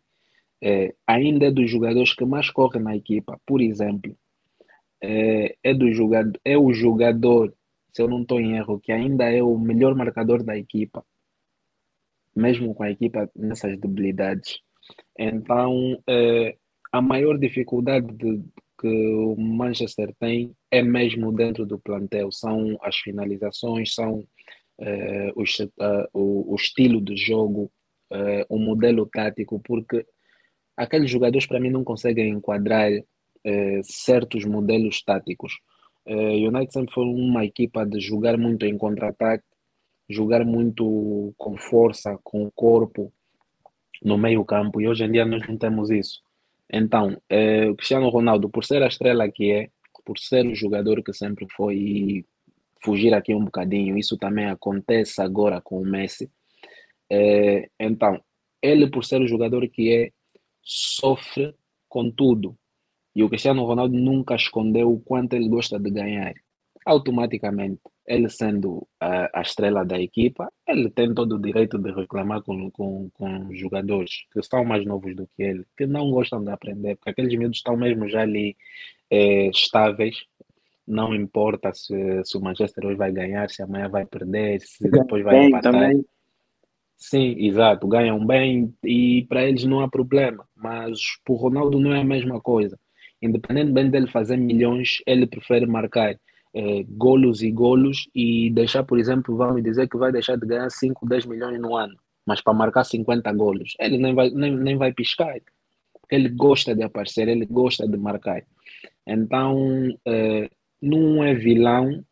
[0.62, 3.40] é, ainda é dos jogadores que mais corre na equipa.
[3.44, 4.16] Por exemplo,
[5.02, 7.54] é, é, do jogador, é o jogador,
[7.92, 11.04] se eu não estou em erro, que ainda é o melhor marcador da equipa,
[12.34, 14.60] mesmo com a equipa nessas debilidades.
[15.18, 16.56] Então, é,
[16.92, 18.42] a maior dificuldade de,
[18.80, 24.26] que o Manchester tem é mesmo dentro do plantel, são as finalizações, são
[24.80, 27.70] é, os, uh, o, o, estilo de jogo,
[28.12, 30.04] uh, o modelo tático, porque
[30.76, 32.90] aqueles jogadores para mim não conseguem enquadrar
[33.82, 35.52] certos modelos táticos.
[36.06, 39.44] O United sempre foi uma equipa de jogar muito em contra-ataque,
[40.08, 43.12] jogar muito com força, com o corpo
[44.02, 46.22] no meio campo, e hoje em dia nós não temos isso.
[46.72, 47.20] Então,
[47.70, 49.68] o Cristiano Ronaldo, por ser a estrela que é,
[50.04, 52.24] por ser o jogador que sempre foi,
[52.84, 56.30] fugir aqui um bocadinho, isso também acontece agora com o Messi.
[57.10, 58.20] É, então,
[58.62, 60.10] ele, por ser o jogador que é,
[60.62, 61.54] sofre
[61.88, 62.56] com tudo.
[63.14, 66.34] E o Cristiano Ronaldo nunca escondeu o quanto ele gosta de ganhar.
[66.84, 72.42] Automaticamente, ele sendo a, a estrela da equipa, ele tem todo o direito de reclamar
[72.42, 76.50] com, com, com jogadores que são mais novos do que ele, que não gostam de
[76.50, 78.56] aprender, porque aqueles miúdos estão mesmo já ali
[79.10, 80.16] é, estáveis
[80.86, 85.24] não importa se, se o Manchester hoje vai ganhar, se amanhã vai perder, se depois
[85.24, 85.72] vai bem, empatar.
[85.72, 86.04] Também.
[86.96, 91.92] Sim, exato, ganham bem e para eles não há problema, mas para o Ronaldo não
[91.92, 92.78] é a mesma coisa.
[93.20, 96.16] Independentemente dele fazer milhões, ele prefere marcar
[96.54, 100.70] é, golos e golos e deixar, por exemplo, vamos dizer que vai deixar de ganhar
[100.70, 104.76] 5, 10 milhões no ano, mas para marcar 50 golos, ele nem vai, nem, nem
[104.76, 105.34] vai piscar.
[106.10, 108.44] Ele gosta de aparecer, ele gosta de marcar.
[109.06, 112.04] Então, é, não é vilão,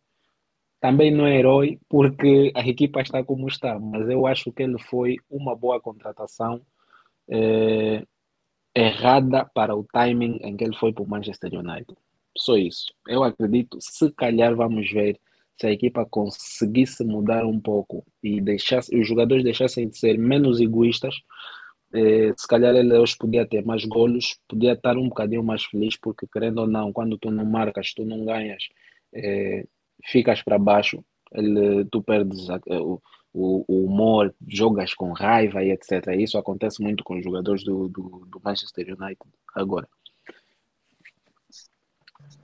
[0.81, 4.79] também não é herói, porque a equipa está como está, mas eu acho que ele
[4.79, 6.61] foi uma boa contratação
[7.29, 8.05] é,
[8.75, 11.95] errada para o timing em que ele foi para o Manchester United.
[12.37, 12.87] Só isso.
[13.07, 15.21] Eu acredito, se calhar vamos ver
[15.61, 20.61] se a equipa conseguisse mudar um pouco e deixasse, os jogadores deixassem de ser menos
[20.61, 21.15] egoístas,
[21.95, 25.97] eh, se calhar ele hoje podia ter mais golos, podia estar um bocadinho mais feliz,
[25.97, 28.65] porque querendo ou não, quando tu não marcas, tu não ganhas,
[29.15, 29.67] eh,
[30.05, 33.01] ficas para baixo, ele, tu perdes a, o,
[33.33, 36.09] o, o, humor, jogas com raiva e etc.
[36.19, 39.89] Isso acontece muito com os jogadores do, do, do Manchester United agora.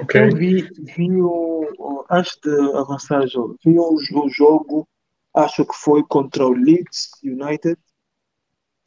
[0.00, 0.22] Okay.
[0.22, 0.62] Eu vi,
[0.96, 3.24] vi o, antes de avançar
[3.64, 4.88] vi o, o jogo,
[5.34, 7.78] acho que foi contra o Leeds United,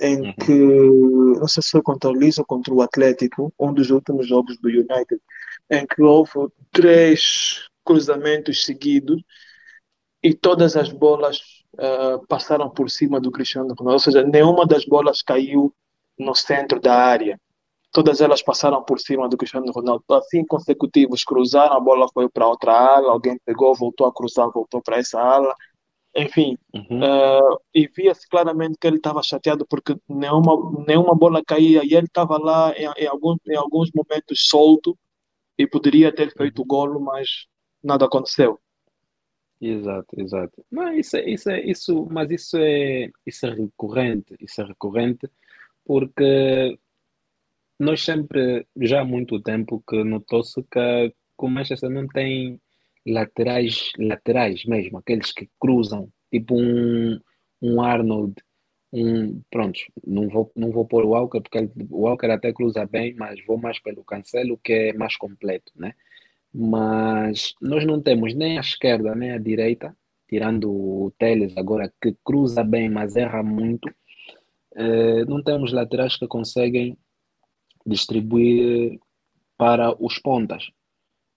[0.02, 0.34] em uhum.
[0.34, 4.28] que, não sei se foi contra o Leeds ou contra o Atlético, um dos últimos
[4.28, 5.22] jogos do United,
[5.70, 9.22] em que houve três cruzamentos seguidos
[10.24, 11.38] e todas as bolas
[11.76, 15.74] uh, passaram por cima do Cristiano Ronaldo, ou seja, nenhuma das bolas caiu
[16.18, 17.40] no centro da área.
[17.92, 20.04] Todas elas passaram por cima do Cristiano Ronaldo.
[20.12, 24.82] Assim consecutivos, cruzaram, a bola foi para outra ala, alguém pegou, voltou a cruzar, voltou
[24.82, 25.54] para essa ala
[26.16, 27.00] enfim, uhum.
[27.00, 32.08] uh, e via-se claramente que ele estava chateado porque nenhuma, nenhuma bola caía e ele
[32.08, 34.98] estava lá em, em, alguns, em alguns momentos solto
[35.58, 37.46] e poderia ter feito o golo, mas
[37.82, 38.60] nada aconteceu.
[39.62, 40.66] Exato, exato.
[40.72, 45.30] Não, isso, é, isso, é, isso, mas isso é, isso é recorrente, isso é recorrente
[45.86, 46.78] porque
[47.80, 52.60] nós sempre, já há muito tempo que notou-se que, que o Manchester não tem
[53.06, 57.20] laterais, laterais mesmo, aqueles que cruzam, tipo um,
[57.62, 58.36] um Arnold,
[58.94, 63.16] um, pronto, não vou, não vou pôr o Walker, porque o Walker até cruza bem,
[63.16, 65.94] mas vou mais pelo Cancelo, que é mais completo, né?
[66.54, 69.96] Mas nós não temos nem a esquerda nem a direita,
[70.28, 73.90] tirando o Teles agora, que cruza bem, mas erra muito.
[74.76, 76.98] Eh, não temos laterais que conseguem
[77.86, 79.00] distribuir
[79.58, 80.70] para os pontas.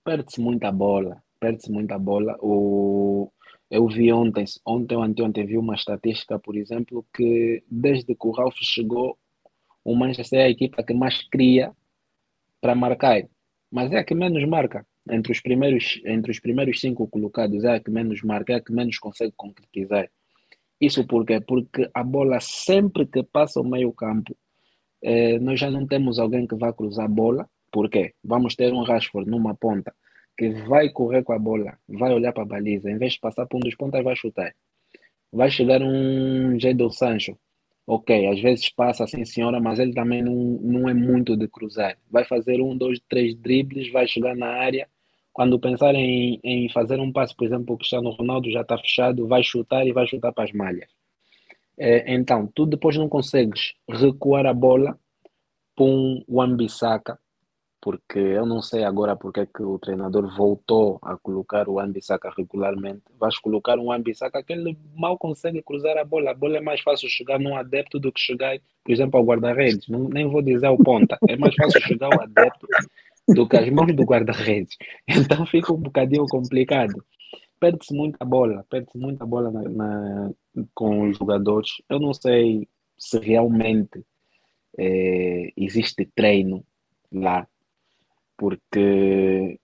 [0.04, 2.36] Perde-se muita bola perde-se muita bola.
[2.40, 3.30] O,
[3.70, 8.30] eu vi ontem, ontem ou anteontem, vi uma estatística, por exemplo, que desde que o
[8.30, 9.18] Ralf chegou,
[9.84, 11.70] o Manchester é a equipa que mais cria
[12.62, 13.22] para marcar,
[13.70, 14.86] mas é a que menos marca.
[15.10, 18.60] Entre os primeiros, entre os primeiros cinco colocados, é a que menos marca, é a
[18.62, 20.08] que menos consegue concretizar.
[20.80, 21.40] Isso por quê?
[21.40, 24.34] Porque a bola, sempre que passa o meio campo,
[25.02, 27.46] eh, nós já não temos alguém que vá cruzar a bola.
[27.70, 28.14] Por quê?
[28.24, 29.92] Vamos ter um Rashford numa ponta
[30.36, 33.46] que vai correr com a bola, vai olhar para a baliza, em vez de passar
[33.46, 34.54] por um dos pontas, vai chutar.
[35.32, 37.38] Vai chegar um Jadon Sancho,
[37.86, 41.96] ok, às vezes passa assim, senhora, mas ele também não, não é muito de cruzar.
[42.10, 44.88] Vai fazer um, dois, três dribles, vai chegar na área,
[45.32, 49.26] quando pensar em, em fazer um passe, por exemplo, o Cristiano Ronaldo já está fechado,
[49.26, 50.88] vai chutar e vai chutar para as malhas.
[51.76, 54.96] É, então, tu depois não consegues recuar a bola
[55.74, 57.18] para um Wan-Bissaka,
[57.84, 62.32] porque eu não sei agora porque é que o treinador voltou a colocar o Wan-Bissaka
[62.34, 63.02] regularmente.
[63.20, 66.30] Vais colocar um Wan-Bissaka que ele mal consegue cruzar a bola.
[66.30, 69.86] A bola é mais fácil chegar num adepto do que chegar, por exemplo, ao guarda-redes.
[69.86, 71.18] Nem vou dizer ao ponta.
[71.28, 72.66] É mais fácil chegar ao adepto
[73.28, 74.78] do que as mãos do guarda-redes.
[75.06, 77.04] Então fica um bocadinho complicado.
[77.60, 80.30] Perde-se muita bola, perde-se muita bola na, na,
[80.72, 81.82] com os jogadores.
[81.90, 82.66] Eu não sei
[82.96, 84.02] se realmente
[84.78, 86.64] é, existe treino
[87.12, 87.46] lá
[88.36, 89.58] porque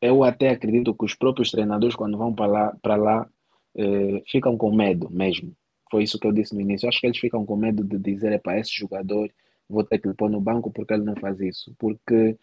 [0.00, 3.28] eu até acredito que os próprios treinadores, quando vão para lá, para lá
[3.76, 5.54] eh, ficam com medo mesmo.
[5.90, 6.88] Foi isso que eu disse no início.
[6.88, 9.30] Acho que eles ficam com medo de dizer para esse jogador
[9.68, 11.74] vou ter que lhe pôr no banco porque ele não faz isso.
[11.78, 12.38] Porque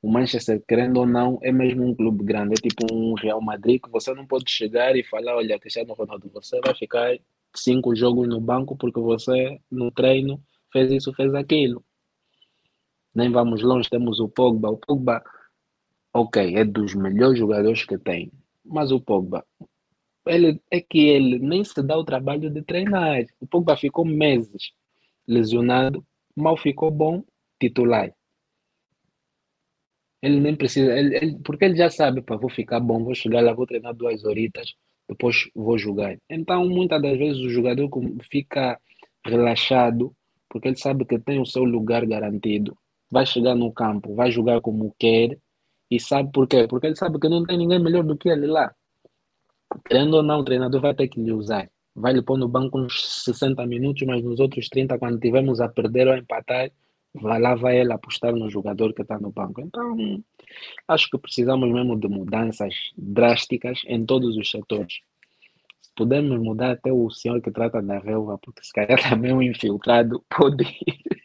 [0.00, 2.54] o Manchester, querendo ou não, é mesmo um clube grande.
[2.54, 6.30] É tipo um Real Madrid que você não pode chegar e falar: olha, Cristiano Ronaldo,
[6.32, 7.16] você vai ficar
[7.54, 11.84] cinco jogos no banco porque você no treino fez isso, fez aquilo
[13.14, 14.70] nem vamos longe, temos o Pogba.
[14.70, 15.22] O Pogba,
[16.12, 18.32] ok, é dos melhores jogadores que tem,
[18.64, 19.44] mas o Pogba,
[20.26, 23.24] ele, é que ele nem se dá o trabalho de treinar.
[23.40, 24.72] O Pogba ficou meses
[25.26, 26.04] lesionado,
[26.36, 27.22] mal ficou bom,
[27.60, 28.12] titular.
[30.20, 33.42] Ele nem precisa, ele, ele, porque ele já sabe, para vou ficar bom, vou chegar
[33.42, 34.74] lá, vou treinar duas horitas,
[35.08, 36.16] depois vou jogar.
[36.30, 37.90] Então, muitas das vezes o jogador
[38.30, 38.80] fica
[39.26, 40.14] relaxado,
[40.48, 42.76] porque ele sabe que tem o seu lugar garantido
[43.12, 45.38] vai chegar no campo, vai jogar como quer
[45.90, 46.66] e sabe por quê?
[46.66, 48.74] Porque ele sabe que não tem ninguém melhor do que ele lá.
[49.86, 51.68] Querendo ou não, o treinador vai ter que lhe usar.
[51.94, 55.68] Vai lhe pôr no banco uns 60 minutos, mas nos outros 30, quando tivermos a
[55.68, 56.70] perder ou a empatar,
[57.14, 59.60] vai lá vai ele apostar no jogador que está no banco.
[59.60, 60.24] Então,
[60.88, 65.00] acho que precisamos mesmo de mudanças drásticas em todos os setores.
[65.82, 69.42] Se pudermos mudar até o senhor que trata da relva, porque se calhar também um
[69.42, 71.21] infiltrado pode ir.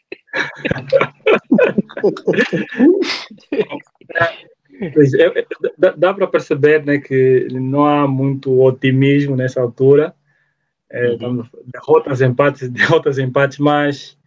[4.80, 5.46] É,
[5.78, 10.14] dá, dá para perceber né, que não há muito otimismo nessa altura.
[10.90, 11.44] É, uhum.
[11.66, 14.18] Derrotas, empates, derrotas, empates, mas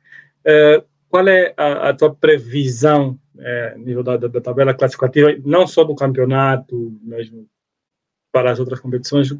[0.44, 5.84] é, qual é a, a, tua previsão é, nível da, da, tabela classificativa, não só
[5.84, 7.46] do campeonato, mesmo
[8.32, 9.34] para as outras competições?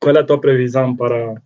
[0.00, 1.40] Qual é a tua previsão para,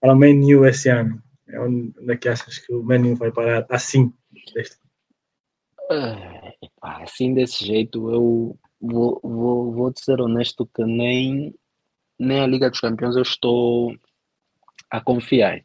[0.00, 1.22] para o menu esse ano?
[1.48, 4.12] É onde é que achas que o menu vai parar assim?
[6.80, 11.54] Assim desse jeito, eu vou, vou, vou ser honesto que nem,
[12.18, 13.94] nem a Liga dos Campeões eu estou
[14.90, 15.64] a confiar.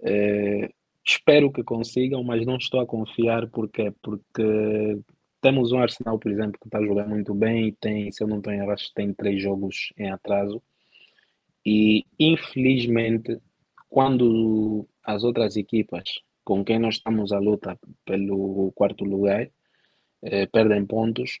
[0.00, 0.70] É,
[1.04, 5.00] espero que consigam, mas não estou a confiar porque porque
[5.40, 8.38] temos um Arsenal, por exemplo, que está jogando muito bem e tem, se eu não
[8.38, 10.62] estou acho tem três jogos em atraso.
[11.64, 13.40] E infelizmente,
[13.88, 19.50] quando as outras equipas com quem nós estamos à luta pelo quarto lugar
[20.22, 21.40] eh, perdem pontos,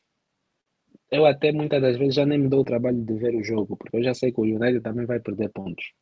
[1.10, 3.74] eu até muitas das vezes já nem me dou o trabalho de ver o jogo,
[3.74, 5.94] porque eu já sei que o United também vai perder pontos.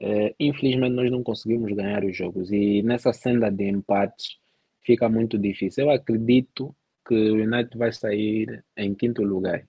[0.00, 4.40] Eh, infelizmente nós não conseguimos ganhar os jogos e nessa senda de empates
[4.80, 5.84] fica muito difícil.
[5.84, 6.74] Eu acredito
[7.06, 9.64] que o United vai sair em quinto lugar.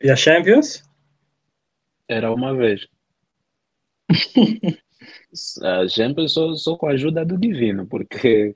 [0.00, 0.82] E a Champions?
[2.08, 2.88] Era uma vez.
[5.88, 8.54] Champions só, só com a ajuda do divino, porque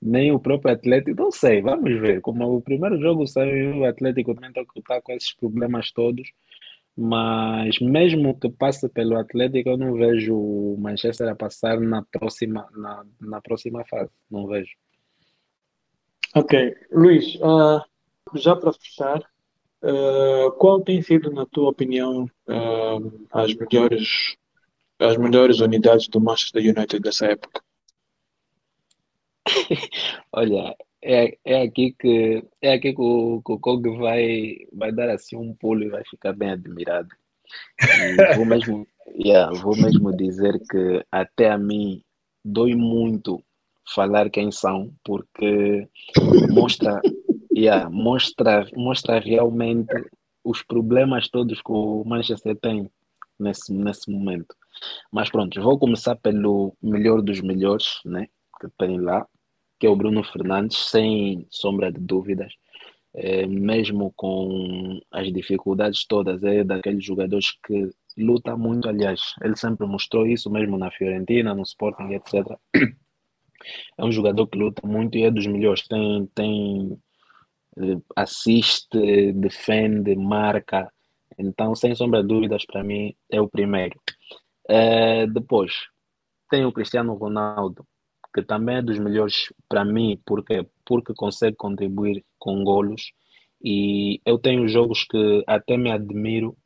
[0.00, 2.20] nem o próprio Atlético, não sei, vamos ver.
[2.20, 6.30] Como o primeiro jogo saiu, o Atlético também está com esses problemas todos,
[6.96, 12.68] mas mesmo que passe pelo Atlético, eu não vejo o Manchester a passar na próxima,
[12.72, 14.72] na, na próxima fase, não vejo.
[16.34, 17.82] Ok, Luís, uh,
[18.34, 19.20] já para fechar,
[19.82, 24.36] uh, qual tem sido, na tua opinião, uh, as melhores
[24.98, 27.62] as melhores unidades do Manchester United dessa época?
[30.32, 35.10] Olha, é, é aqui que é aqui que o, que o Kog vai, vai dar
[35.10, 37.08] assim um pulo e vai ficar bem admirado.
[37.80, 38.86] E vou mesmo,
[39.16, 42.02] yeah, vou mesmo dizer que até a mim
[42.44, 43.42] dói muito
[43.94, 45.88] falar quem são, porque
[46.50, 47.00] mostra,
[47.56, 49.94] yeah, mostra, mostra realmente
[50.44, 52.90] os problemas todos que o Manchester tem
[53.38, 54.54] nesse, nesse momento.
[55.12, 58.26] Mas pronto, vou começar pelo melhor dos melhores, né?
[58.60, 59.26] Que tem lá,
[59.78, 62.52] que é o Bruno Fernandes, sem sombra de dúvidas.
[63.14, 69.86] É, mesmo com as dificuldades todas, é daqueles jogadores que luta muito, aliás, ele sempre
[69.86, 72.58] mostrou isso mesmo na Fiorentina, no Sporting, etc.
[73.96, 75.86] É um jogador que luta muito e é dos melhores.
[75.86, 76.98] Tem, tem
[78.16, 80.90] assiste, defende, marca.
[81.38, 84.00] Então, sem sombra de dúvidas, para mim é o primeiro.
[84.70, 85.72] Uh, depois,
[86.50, 87.86] tem o Cristiano Ronaldo,
[88.34, 93.12] que também é dos melhores para mim, porque, porque consegue contribuir com golos.
[93.62, 96.56] E eu tenho jogos que até me admiro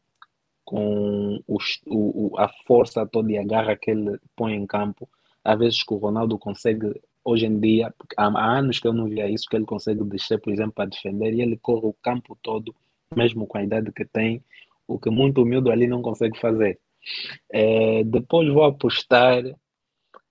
[0.65, 5.09] com o, a força toda e a garra que ele põe em campo.
[5.45, 9.09] Às vezes que o Ronaldo consegue, hoje em dia, há, há anos que eu não
[9.09, 12.39] via isso, que ele consegue descer, por exemplo, para defender, e ele corre o campo
[12.43, 12.75] todo,
[13.15, 14.43] mesmo com a idade que tem,
[14.87, 16.79] o que muito humilde ali não consegue fazer.
[17.51, 19.43] É, depois vou apostar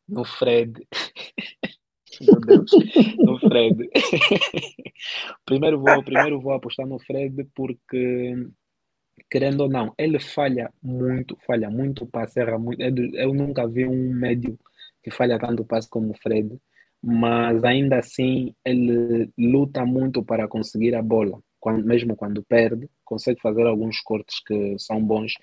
[0.07, 0.73] no Fred.
[2.21, 2.71] Meu Deus,
[3.17, 3.89] no Fred.
[5.45, 8.35] primeiro, vou, primeiro vou apostar no Fred porque,
[9.29, 12.81] querendo ou não, ele falha muito, falha muito passe, erra muito.
[12.81, 14.59] Eu nunca vi um médio
[15.01, 16.59] que falha tanto passe como o Fred,
[17.01, 21.41] mas ainda assim ele luta muito para conseguir a bola.
[21.59, 25.33] Quando, mesmo quando perde, consegue fazer alguns cortes que são bons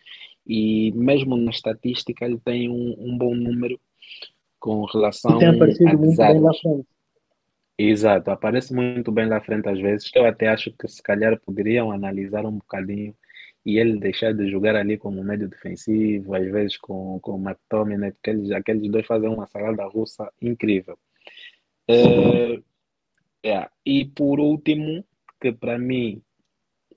[0.49, 3.79] e mesmo na estatística ele tem um, um bom número
[4.59, 6.89] com relação e tem aparecido muito bem lá frente.
[7.77, 10.11] Exato, aparece muito bem lá frente às vezes.
[10.15, 13.15] Eu até acho que se calhar poderiam analisar um bocadinho
[13.65, 18.13] e ele deixar de jogar ali como médio defensivo, às vezes com, com o McTominay,
[18.13, 20.99] porque eles, aqueles dois fazem uma salada russa incrível.
[21.87, 22.61] É,
[23.45, 23.69] é.
[23.85, 25.05] E por último,
[25.41, 26.23] que para mim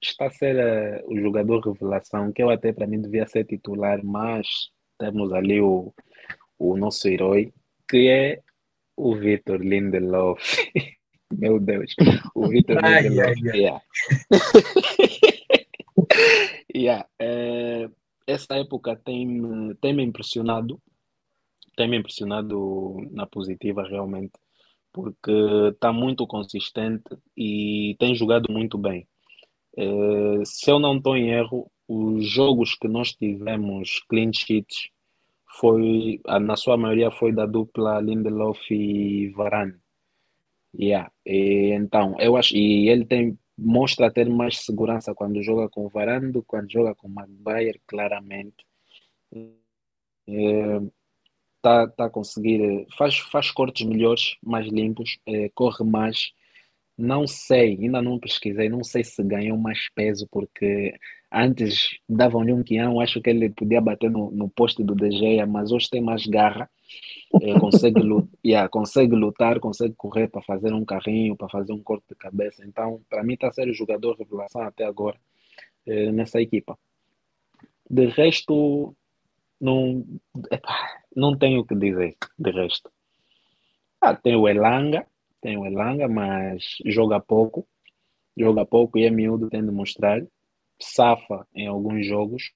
[0.02, 4.04] está a ser uh, o jogador revelação, que eu até para mim devia ser titular,
[4.04, 4.48] mas
[4.98, 5.94] temos ali o,
[6.58, 7.54] o nosso herói,
[7.90, 8.42] que é
[8.96, 10.42] o Vitor Lindelof.
[11.34, 11.94] Meu Deus,
[12.36, 13.56] o Vitor Lindelof.
[13.56, 13.82] Yeah.
[16.76, 17.08] yeah.
[17.20, 17.90] É,
[18.28, 20.80] essa época tem, tem me impressionado,
[21.76, 24.34] tem me impressionado na positiva realmente,
[24.92, 25.32] porque
[25.74, 27.04] está muito consistente
[27.36, 29.08] e tem jogado muito bem.
[29.78, 34.90] É, se eu não estou em erro, os jogos que nós tivemos clean sheets
[35.60, 39.76] foi, na sua maioria foi da dupla Lindelof e Varane.
[40.74, 41.12] Yeah.
[41.26, 46.32] E, então, eu acho, e ele tem, mostra ter mais segurança quando joga com Varane
[46.32, 48.66] do que quando joga com Maguire, claramente.
[50.28, 50.80] É,
[51.62, 56.32] tá, a conseguir, faz, faz cortes melhores, mais limpos, é, corre mais.
[57.02, 60.94] Não sei, ainda não pesquisei, não sei se ganhou mais peso, porque
[61.34, 65.46] Antes davam-lhe um quião, acho que ele podia bater no, no poste do De Gea,
[65.48, 66.70] mas hoje tem mais garra,
[67.42, 71.82] é, consegue, lutar, yeah, consegue lutar, consegue correr para fazer um carrinho, para fazer um
[71.82, 72.66] corte de cabeça.
[72.66, 75.18] Então, para mim, está ser o jogador revelação até agora
[75.88, 76.78] é, nessa equipa.
[77.90, 78.94] De resto,
[79.60, 80.06] não,
[81.16, 82.18] não tenho o que dizer.
[82.38, 82.92] De resto,
[84.02, 85.08] ah, tem o Elanga,
[85.42, 87.68] tem o Elanga, mas joga pouco,
[88.38, 90.24] joga pouco e é miúdo, tem de mostrar
[90.80, 92.52] safa em alguns jogos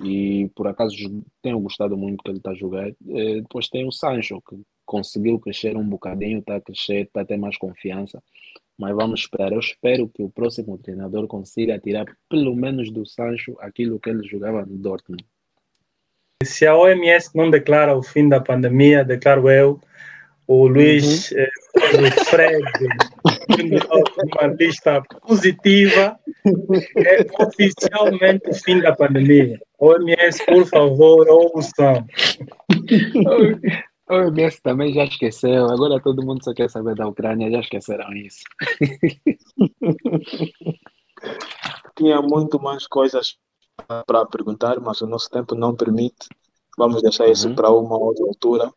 [0.00, 0.96] e por acaso
[1.40, 2.88] tenho gostado muito que ele está a jogar.
[2.88, 7.24] Eh, depois tem o Sancho, que conseguiu crescer um bocadinho, está a crescer, está a
[7.24, 8.22] ter mais confiança.
[8.76, 9.52] Mas vamos esperar.
[9.52, 14.26] Eu espero que o próximo treinador consiga tirar pelo menos do Sancho aquilo que ele
[14.26, 15.24] jogava no Dortmund.
[16.42, 19.80] Se a OMS não declara o fim da pandemia, declaro eu,
[20.46, 21.38] o Luiz uhum.
[21.38, 22.62] eh, Fred,
[24.34, 26.18] uma lista positiva,
[26.96, 29.58] é oficialmente o fim da pandemia.
[29.78, 32.06] OMS, por favor, ouçam.
[34.06, 38.12] O OMS também já esqueceu, agora todo mundo só quer saber da Ucrânia, já esqueceram
[38.12, 38.42] isso.
[41.96, 43.38] Tinha muito mais coisas
[44.06, 46.28] para perguntar, mas o nosso tempo não permite.
[46.76, 47.54] Vamos deixar isso uhum.
[47.54, 48.70] para uma outra altura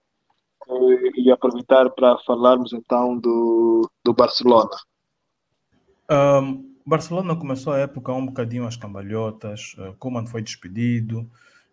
[1.15, 4.71] e aproveitar para falarmos então do, do Barcelona.
[6.09, 11.29] Um, Barcelona começou a época um bocadinho às cambalhotas, uh, Koeman foi despedido,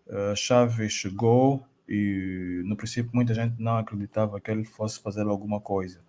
[0.09, 5.61] uh, Xavi chegou e no princípio muita gente não acreditava que ele fosse fazer alguma
[5.61, 6.01] coisa.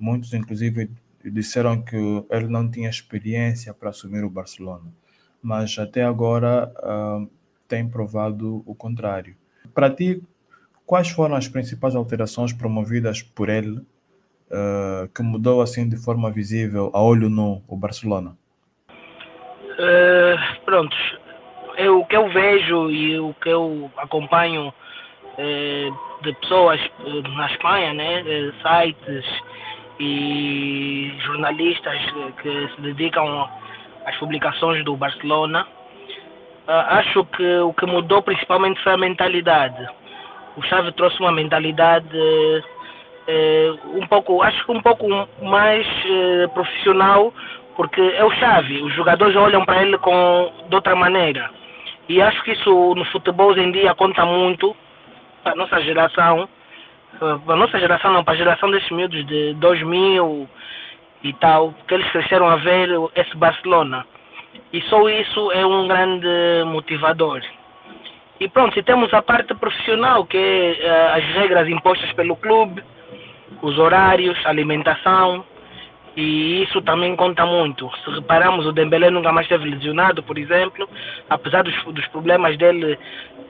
[0.00, 0.90] Muitos inclusive
[1.24, 1.96] disseram que
[2.30, 4.90] ele não tinha experiência para assumir o Barcelona,
[5.42, 7.28] mas até agora uh,
[7.66, 9.36] tem provado o contrário.
[9.74, 10.22] Para ti,
[10.88, 16.90] Quais foram as principais alterações promovidas por ele uh, que mudou assim de forma visível,
[16.94, 18.34] a olho nu, o Barcelona?
[18.88, 20.96] Uh, pronto,
[21.76, 26.80] eu, o que eu vejo e o que eu acompanho uh, de pessoas
[27.36, 28.24] na Espanha, né,
[28.62, 29.26] sites
[30.00, 32.00] e jornalistas
[32.40, 33.46] que se dedicam
[34.06, 35.68] às publicações do Barcelona,
[36.66, 39.86] acho que o que mudou principalmente foi a mentalidade
[40.58, 42.08] o Xavi trouxe uma mentalidade
[43.28, 45.06] eh, um pouco, acho que um pouco
[45.40, 47.32] mais eh, profissional,
[47.76, 51.48] porque é o chave, os jogadores olham para ele com, de outra maneira.
[52.08, 54.74] E acho que isso no futebol hoje em dia conta muito
[55.44, 56.48] para a nossa geração,
[57.18, 60.48] para a nossa geração não, para a geração desses miúdos de 2000
[61.22, 64.04] e tal, que eles cresceram a ver esse Barcelona.
[64.72, 67.42] E só isso é um grande motivador.
[68.40, 72.82] E pronto, e temos a parte profissional, que é uh, as regras impostas pelo clube,
[73.62, 75.44] os horários, alimentação,
[76.16, 77.90] e isso também conta muito.
[78.04, 80.88] Se reparamos, o Dembélé nunca mais esteve lesionado, por exemplo,
[81.30, 82.98] apesar dos, dos problemas dele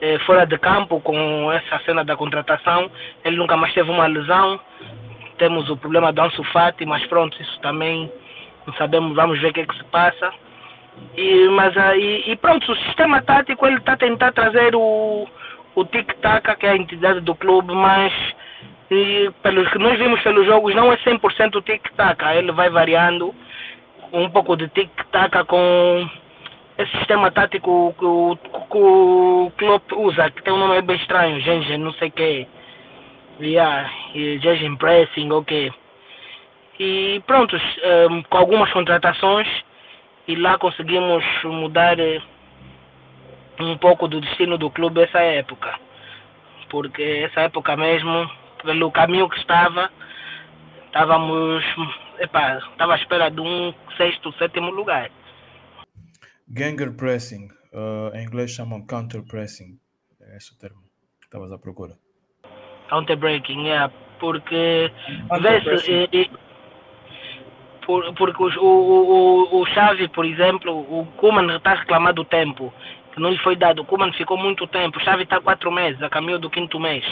[0.01, 2.91] eh, fora de campo com essa cena da contratação,
[3.25, 4.59] ele nunca mais teve uma lesão.
[5.39, 8.11] Temos o problema do Ansu Fati, mas pronto, isso também
[8.67, 10.31] não sabemos, vamos ver o que, é que se passa.
[11.15, 15.27] E, mas, uh, e, pronto, o sistema tático ele está a tentar trazer o,
[15.75, 18.13] o tic-tac, que é a entidade do clube, mas
[18.91, 23.33] e, pelos que nós vimos pelos jogos não é 100% tic-tac, ele vai variando
[24.11, 26.09] um pouco de tic-tac com
[26.77, 28.37] esse sistema tático que o,
[29.57, 32.47] que o usa, que tem um nome bem estranho, Gengen, não sei o que.
[33.41, 35.71] Yeah, Gengen Pressing, ok.
[36.79, 39.47] E pronto, um, eh, com algumas contratações,
[40.29, 42.21] e lá conseguimos mudar eh,
[43.59, 45.73] um pouco do destino do clube essa época.
[46.69, 48.29] Porque essa época mesmo,
[48.63, 49.91] pelo caminho que estava,
[50.85, 51.65] estávamos,
[52.19, 55.09] estava à espera de um sexto, sétimo lugar.
[56.47, 59.79] Ganger pressing, uh, em inglês chamam counter pressing,
[60.21, 60.83] é esse o termo
[61.19, 61.95] que estavas à procura.
[62.87, 64.91] Counter breaking, é, yeah, porque
[65.41, 66.29] vê-se
[67.89, 72.71] por, porque o, o, o Xavi, por exemplo, o Kuman está reclamando do tempo
[73.11, 73.81] que não lhe foi dado.
[73.81, 74.99] O Kuman ficou muito tempo.
[74.99, 77.03] O Xavi está quatro meses, a caminho do quinto mês.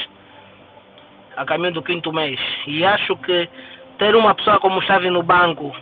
[1.35, 2.39] A caminho do quinto mês.
[2.67, 3.49] E acho que
[3.97, 5.75] ter uma pessoa como o Xavi no banco,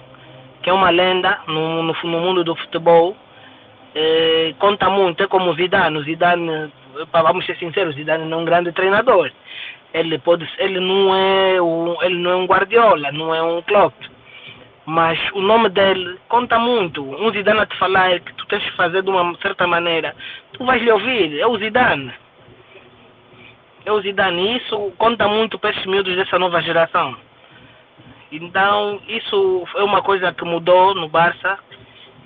[0.63, 3.17] que é uma lenda no, no, no mundo do futebol,
[3.93, 5.21] eh, conta muito.
[5.21, 5.97] É como o Zidane.
[5.97, 6.71] O Zidane,
[7.11, 9.29] vamos ser sinceros, o Zidane não é um grande treinador.
[9.93, 13.93] Ele, pode, ele, não é um, ele não é um Guardiola, não é um Klopp
[14.85, 17.03] mas o nome dele conta muito.
[17.03, 20.15] Um Zidane a te falar que tu tens que fazer de uma certa maneira,
[20.53, 22.13] tu vais lhe ouvir, é o Zidane.
[23.83, 27.15] É o Zidane, e isso conta muito para esses miúdos dessa nova geração.
[28.31, 31.57] Então, isso é uma coisa que mudou no Barça,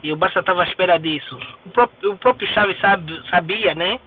[0.01, 1.37] e o Barça estava à espera disso.
[1.65, 3.99] O próprio, o próprio Xavi sabe, sabia, né?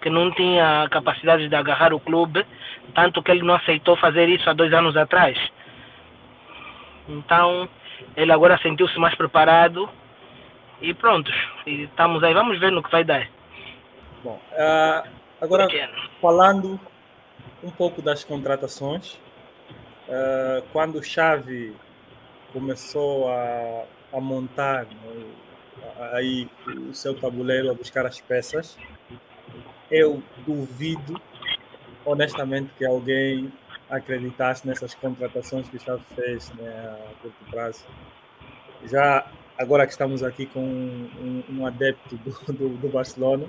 [0.00, 2.44] Que não tinha capacidade de agarrar o clube,
[2.94, 5.36] tanto que ele não aceitou fazer isso há dois anos atrás.
[7.08, 7.68] Então,
[8.16, 9.88] ele agora sentiu-se mais preparado
[10.80, 11.30] e pronto.
[11.66, 13.28] E estamos aí, vamos ver no que vai dar.
[14.22, 15.08] Bom, uh,
[15.40, 15.68] agora
[16.20, 16.78] falando
[17.62, 19.14] um pouco das contratações,
[20.08, 21.74] uh, quando o Xavi
[22.52, 25.24] começou a, a montar né,
[26.12, 26.48] aí
[26.88, 28.76] o seu tabuleiro, a buscar as peças,
[29.90, 31.20] eu duvido
[32.04, 33.52] honestamente que alguém
[33.90, 37.84] acreditasse nessas contratações que o Chave fez né, a curto prazo.
[38.84, 39.26] Já
[39.58, 43.46] agora que estamos aqui com um, um adepto do, do, do, Barcelona,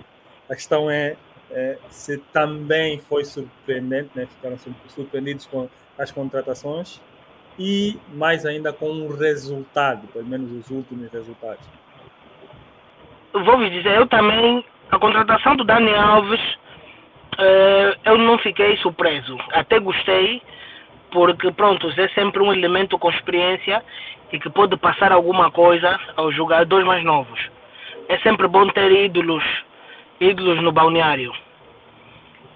[0.49, 1.15] a questão é,
[1.51, 4.57] é, se também foi surpreendente, né, ficaram
[4.89, 6.99] surpreendidos com as contratações
[7.57, 11.63] e mais ainda com o resultado, pelo menos os últimos resultados.
[13.33, 16.41] Vou vos dizer, eu também, a contratação do Dani Alves
[17.41, 19.37] uh, eu não fiquei surpreso.
[19.51, 20.41] Até gostei,
[21.11, 23.83] porque pronto, é sempre um elemento com experiência
[24.31, 27.39] e que pode passar alguma coisa aos jogadores mais novos.
[28.07, 29.43] É sempre bom ter ídolos,
[30.19, 31.33] ídolos no balneário.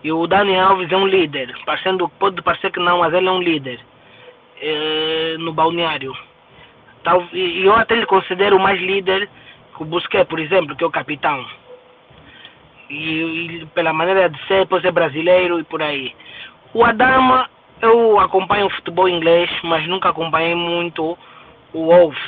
[0.03, 3.31] E o Dani Alves é um líder, parecendo, pode parecer que não, mas ele é
[3.31, 3.79] um líder
[4.61, 6.15] é, no balneário.
[7.33, 9.29] E eu até lhe considero mais líder
[9.75, 11.45] que o Busquets, por exemplo, que é o capitão
[12.89, 16.13] e, e, pela maneira de ser, por ser brasileiro e por aí.
[16.73, 17.49] O Adama,
[17.81, 21.17] eu acompanho o futebol inglês, mas nunca acompanhei muito
[21.73, 22.19] o Wolves.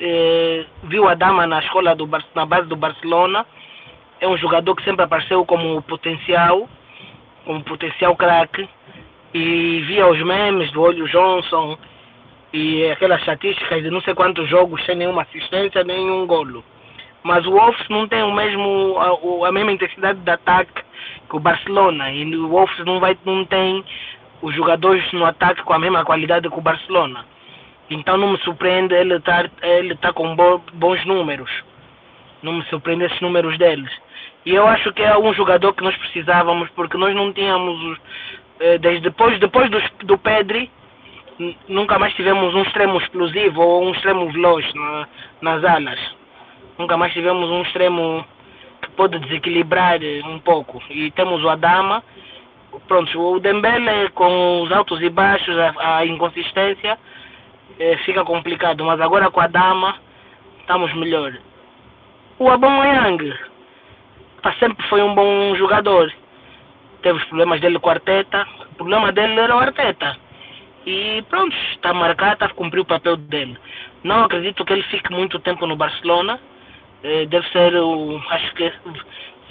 [0.00, 3.46] É, vi o Adama na escola do na base do Barcelona.
[4.20, 6.68] É um jogador que sempre apareceu como potencial,
[7.44, 8.68] como potencial craque.
[9.34, 11.76] E via os memes do Olho Johnson
[12.52, 16.64] e aquelas estatísticas de não sei quantos jogos sem nenhuma assistência, nenhum golo.
[17.26, 20.80] Mas o Wolves não tem o mesmo, a, a mesma intensidade de ataque
[21.28, 22.12] que o Barcelona.
[22.12, 23.84] E o Wolves não, vai, não tem
[24.40, 27.26] os jogadores no ataque com a mesma qualidade que o Barcelona.
[27.90, 31.50] Então não me surpreende ele estar ele tá com bo, bons números.
[32.44, 33.90] Não me surpreende esses números deles.
[34.44, 37.98] E eu acho que é um jogador que nós precisávamos, porque nós não tínhamos,
[38.60, 40.70] eh, desde depois, depois do, do Pedri,
[41.68, 45.08] nunca mais tivemos um extremo explosivo ou um extremo veloz na,
[45.42, 45.98] nas alas.
[46.78, 48.24] Nunca mais tivemos um extremo
[48.82, 50.82] que pode desequilibrar um pouco.
[50.90, 52.02] E temos o Adama.
[52.86, 56.98] Pronto, o Dembele com os altos e baixos, a, a inconsistência,
[57.78, 58.84] eh, fica complicado.
[58.84, 59.96] Mas agora com a Dama
[60.60, 61.32] estamos melhor.
[62.38, 63.32] O Aubameyang
[64.60, 66.12] sempre foi um bom jogador.
[67.02, 68.46] Teve os problemas dele com o Arteta.
[68.72, 70.16] O problema dele era o Arteta.
[70.84, 73.58] E pronto, está marcado, está cumprir o papel dele.
[74.04, 76.38] Não acredito que ele fique muito tempo no Barcelona.
[77.06, 78.20] Eh, deve ser o.
[78.30, 78.72] Acho que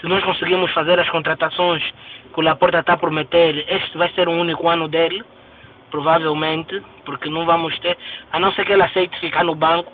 [0.01, 1.82] se nós conseguirmos fazer as contratações
[2.34, 5.24] que o Laporta está a prometer, este vai ser o único ano dele,
[5.89, 7.97] provavelmente, porque não vamos ter,
[8.34, 9.89] a não ser que ele aceite ficar no banco.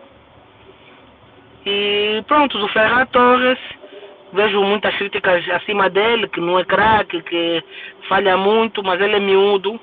[1.64, 3.60] E pronto, o Ferran Torres,
[4.34, 7.64] vejo muitas críticas acima dele, que não é craque, que
[8.10, 9.80] falha muito, mas ele é miúdo.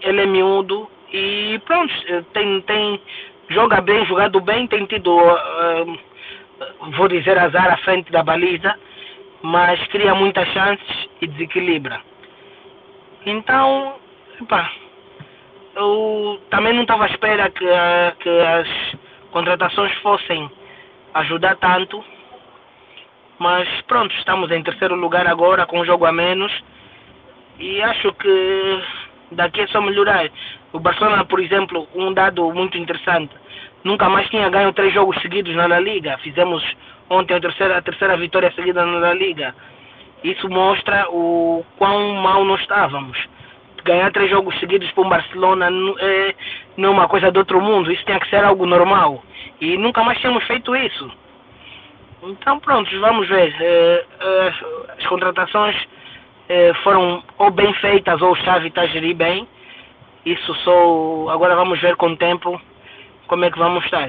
[0.00, 1.94] Ele é miúdo e pronto,
[2.32, 3.00] tem, tem,
[3.48, 5.98] joga bem, jogado bem, tem tido, uh,
[6.96, 8.74] vou dizer, azar à frente da baliza,
[9.42, 12.00] mas cria muitas chances e desequilibra.
[13.24, 13.96] Então,
[14.40, 14.70] epá,
[15.74, 17.66] eu também não estava à espera que,
[18.20, 18.68] que as
[19.30, 20.50] contratações fossem
[21.14, 22.02] ajudar tanto,
[23.38, 26.52] mas pronto, estamos em terceiro lugar agora com um jogo a menos
[27.58, 28.82] e acho que
[29.32, 30.30] daqui é só melhorar.
[30.72, 33.34] O Barcelona, por exemplo, um dado muito interessante,
[33.86, 36.18] nunca mais tinha ganho três jogos seguidos na La Liga.
[36.18, 36.62] Fizemos
[37.08, 39.54] ontem a terceira, a terceira vitória seguida na La Liga.
[40.24, 43.16] Isso mostra o quão mal nós estávamos.
[43.84, 45.68] Ganhar três jogos seguidos para o Barcelona
[46.00, 46.34] é,
[46.76, 47.92] não é uma coisa do outro mundo.
[47.92, 49.22] Isso tinha que ser algo normal.
[49.60, 51.08] E nunca mais tínhamos feito isso.
[52.24, 53.54] Então pronto, vamos ver.
[53.60, 54.52] É, é,
[54.98, 55.76] as contratações
[56.48, 59.46] é, foram ou bem feitas ou o Xavi está a gerir bem.
[60.24, 61.28] Isso só.
[61.30, 62.60] Agora vamos ver com o tempo
[63.26, 64.08] como é que vamos estar.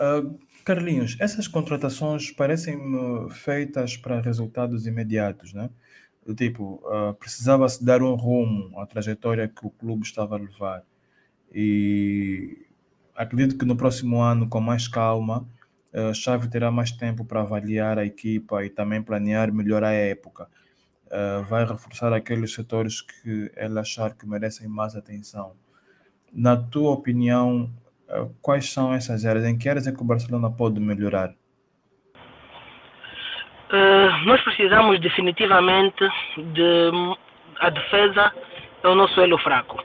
[0.00, 5.70] Uh, Carlinhos, essas contratações parecem-me feitas para resultados imediatos, né?
[6.36, 10.84] Tipo, uh, precisava-se dar um rumo à trajetória que o clube estava a levar.
[11.52, 12.66] E
[13.14, 15.46] acredito que no próximo ano, com mais calma,
[15.92, 20.48] uh, Xavi terá mais tempo para avaliar a equipa e também planear melhor a época.
[21.06, 25.54] Uh, vai reforçar aqueles setores que ele achar que merecem mais atenção.
[26.32, 27.70] Na tua opinião,
[28.08, 29.44] uh, quais são essas áreas?
[29.44, 31.34] Em que áreas é que o Barcelona pode melhorar?
[33.70, 36.04] Uh, nós precisamos definitivamente
[36.36, 36.90] de
[37.60, 38.32] a defesa
[38.82, 39.82] é o nosso elo fraco.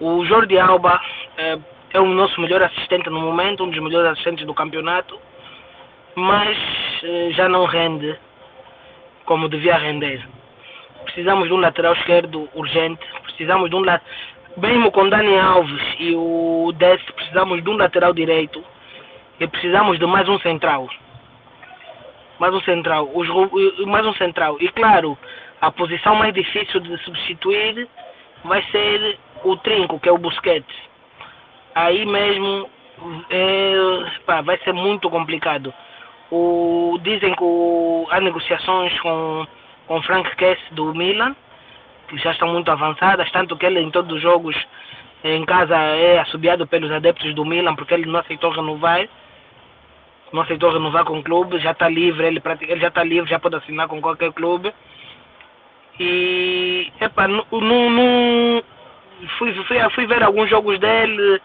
[0.00, 1.00] O Jordi Alba
[1.36, 1.58] é,
[1.92, 5.18] é o nosso melhor assistente no momento, um dos melhores assistentes do campeonato,
[6.14, 6.56] mas
[7.34, 8.18] já não rende
[9.24, 10.26] como devia render.
[11.04, 16.14] Precisamos de um lateral esquerdo urgente, precisamos de um lateral mesmo com Dani Alves e
[16.14, 18.64] o Dest, precisamos de um lateral direito
[19.38, 20.88] e precisamos de mais um central.
[22.38, 23.10] Mais um central.
[23.14, 23.28] Os,
[23.86, 24.56] mais um central.
[24.60, 25.16] E claro,
[25.60, 27.88] a posição mais difícil de substituir
[28.44, 30.74] vai ser o trinco, que é o Busquets.
[31.74, 32.68] Aí mesmo
[33.30, 33.74] é,
[34.26, 35.72] pá, vai ser muito complicado.
[36.30, 39.46] O, dizem que o, há negociações com,
[39.86, 41.34] com Frank Kess do Milan
[42.16, 44.56] já estão muito avançadas, tanto que ele em todos os jogos
[45.22, 49.08] em casa é assobiado pelos adeptos do Milan porque ele não aceitou renovar,
[50.32, 53.38] não aceitou renovar com o clube, já está livre, ele, ele já está livre, já
[53.38, 54.72] pode assinar com qualquer clube.
[55.98, 58.62] E epa, não, não,
[59.38, 61.40] fui, fui, fui ver alguns jogos dele,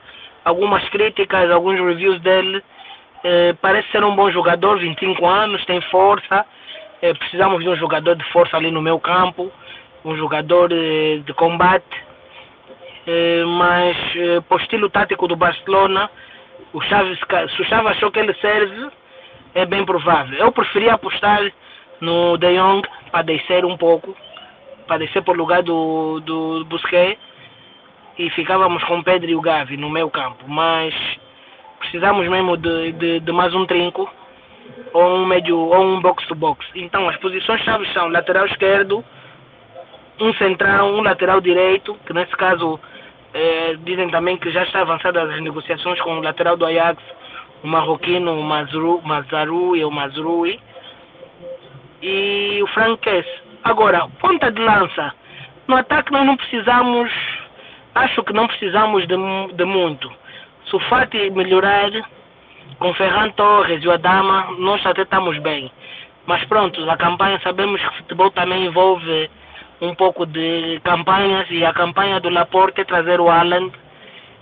[0.46, 2.64] algumas críticas, alguns reviews dele.
[3.24, 6.46] Eh, parece ser um bom jogador, 25 anos, tem força.
[7.02, 9.52] Eh, precisamos de um jogador de força ali no meu campo
[10.04, 11.86] um jogador eh, de combate,
[13.08, 16.10] eh, mas eh, para o estilo tático do Barcelona,
[16.74, 17.20] o Chaves,
[17.56, 18.90] se o Chaves achou que ele serve,
[19.56, 20.38] é bem provável.
[20.38, 21.42] Eu preferia apostar
[22.02, 24.16] no De Jong para descer um pouco,
[24.88, 27.20] para descer por lugar do, do Busquets
[28.18, 30.94] e ficávamos com o Pedro e o Gavi no meu campo, mas
[31.80, 34.10] precisamos mesmo de, de, de mais um trinco
[34.94, 36.66] ou um médio ou um box to box.
[36.76, 39.04] Então as posições chaves são lateral esquerdo,
[40.24, 42.80] um central, um lateral direito, que nesse caso
[43.34, 47.04] eh, dizem também que já está avançada as negociações com o lateral do Ajax,
[47.64, 50.60] o marroquino o Mazru, Mazarui ou Mazrui,
[52.02, 53.26] e o Franques.
[53.64, 55.14] Agora, ponta de lança.
[55.68, 57.12] No ataque nós não precisamos,
[57.96, 59.16] acho que não precisamos de,
[59.54, 60.12] de muito.
[60.70, 61.90] Se o Fati melhorar,
[62.80, 65.72] com Ferran Torres e o Adama, nós até estamos bem.
[66.26, 69.30] Mas pronto, a campanha sabemos que o futebol também envolve
[69.84, 73.70] um pouco de campanhas e a campanha do Laporte é trazer o Alan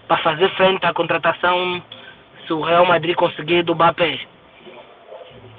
[0.07, 1.81] para fazer frente à contratação
[2.45, 4.19] se o Real Madrid conseguir do Mbappé.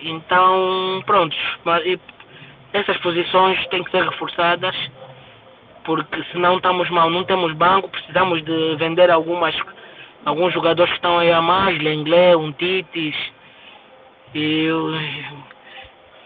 [0.01, 1.37] Então, pronto,
[2.73, 4.77] essas posições têm que ser reforçadas
[5.85, 9.55] porque senão estamos mal, não temos banco, precisamos de vender algumas
[10.25, 13.17] alguns jogadores que estão aí a mais, Lenglé, um Titis
[14.33, 14.69] e,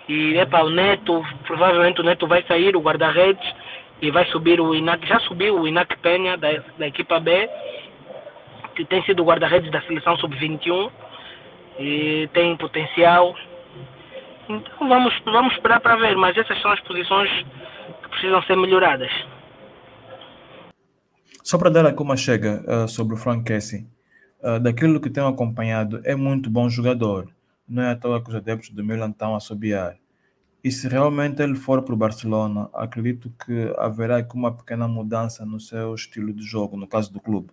[0.08, 3.44] e epa, o Neto, provavelmente o Neto vai sair, o guarda-redes,
[4.00, 7.48] e vai subir o Inac, já subiu o Inac Penha da, da equipa B,
[8.74, 10.90] que tem sido o guarda-redes da seleção sub-21
[11.78, 13.34] e tem potencial.
[14.48, 17.30] Então vamos, vamos esperar para ver, mas essas são as posições
[18.02, 19.10] que precisam ser melhoradas.
[21.42, 23.86] Só para dar aqui uma chega uh, sobre o Frank Casey,
[24.42, 27.28] uh, daquilo que tenho acompanhado, é muito bom jogador.
[27.68, 29.96] Não é à toa que os adeptos do Milan estão a assobiar.
[30.62, 35.44] E se realmente ele for para o Barcelona, acredito que haverá aqui uma pequena mudança
[35.44, 37.50] no seu estilo de jogo, no caso do clube.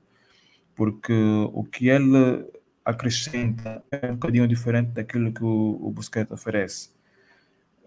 [0.76, 1.14] Porque
[1.53, 2.45] o que ele
[2.84, 6.89] acrescenta é um bocadinho diferente daquilo que o, o Busquets oferece.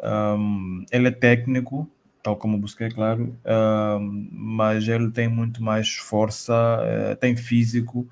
[0.03, 1.91] Um, ele é técnico,
[2.23, 4.01] tal como busquei, claro, uh,
[4.31, 8.09] mas ele tem muito mais força, uh, tem físico,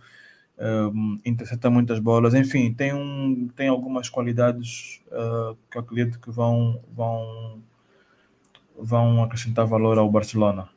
[0.58, 6.30] uh, intercepta muitas bolas, enfim, tem, um, tem algumas qualidades uh, que eu acredito que
[6.30, 7.62] vão, vão,
[8.78, 10.68] vão acrescentar valor ao Barcelona.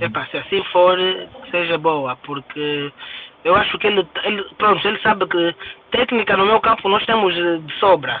[0.00, 0.96] Epa, se assim for,
[1.50, 2.90] seja boa, porque
[3.44, 5.54] eu acho que ele, ele, pronto, ele sabe que
[5.90, 8.20] técnica no meu campo nós temos de sobra.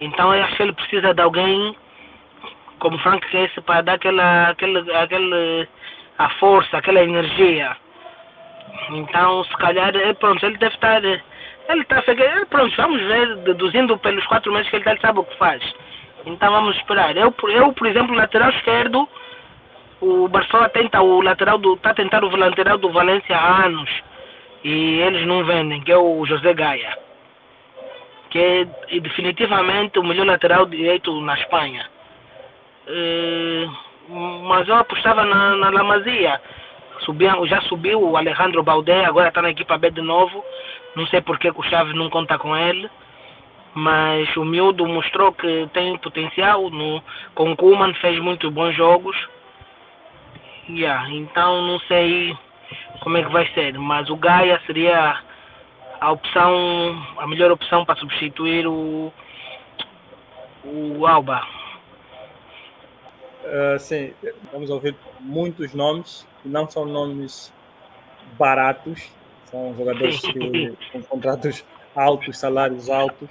[0.00, 1.74] Então eu acho que ele precisa de alguém
[2.78, 5.68] como Frank Casey para dar aquela, aquele, aquele,
[6.18, 7.76] a força, aquela energia.
[8.90, 11.02] Então, se calhar, é, pronto, ele deve estar.
[11.04, 12.02] Ele está
[12.48, 15.62] pronto, vamos ver, deduzindo pelos quatro meses que ele ele sabe o que faz.
[16.24, 17.16] Então vamos esperar.
[17.16, 19.08] Eu, eu por exemplo, lateral esquerdo,
[20.00, 21.74] o Barcelona tenta o lateral do.
[21.74, 23.90] está tentando o lateral do Valência há anos.
[24.62, 26.98] E eles não vendem, que é o José Gaia.
[28.30, 28.38] Que
[28.90, 31.88] é definitivamente o melhor lateral direito na Espanha.
[32.88, 33.66] Eh,
[34.08, 36.40] mas eu apostava na, na Lamazia.
[37.06, 40.44] Subia, já subiu o Alejandro Baldé, agora está na equipa B de novo.
[40.96, 42.90] Não sei porque o Chaves não conta com ele.
[43.72, 46.68] Mas o miúdo mostrou que tem potencial.
[46.68, 47.00] No,
[47.32, 49.16] com o Kuman fez muito bons jogos.
[50.68, 52.36] Yeah, então não sei
[53.00, 53.78] como é que vai ser.
[53.78, 55.20] Mas o Gaia seria
[56.00, 59.12] a opção, a melhor opção para substituir o,
[60.64, 61.46] o Alba.
[63.44, 64.12] Uh, sim,
[64.52, 67.52] vamos ouvir muitos nomes, não são nomes
[68.38, 69.10] baratos,
[69.50, 73.28] são jogadores que, com contratos altos, salários altos.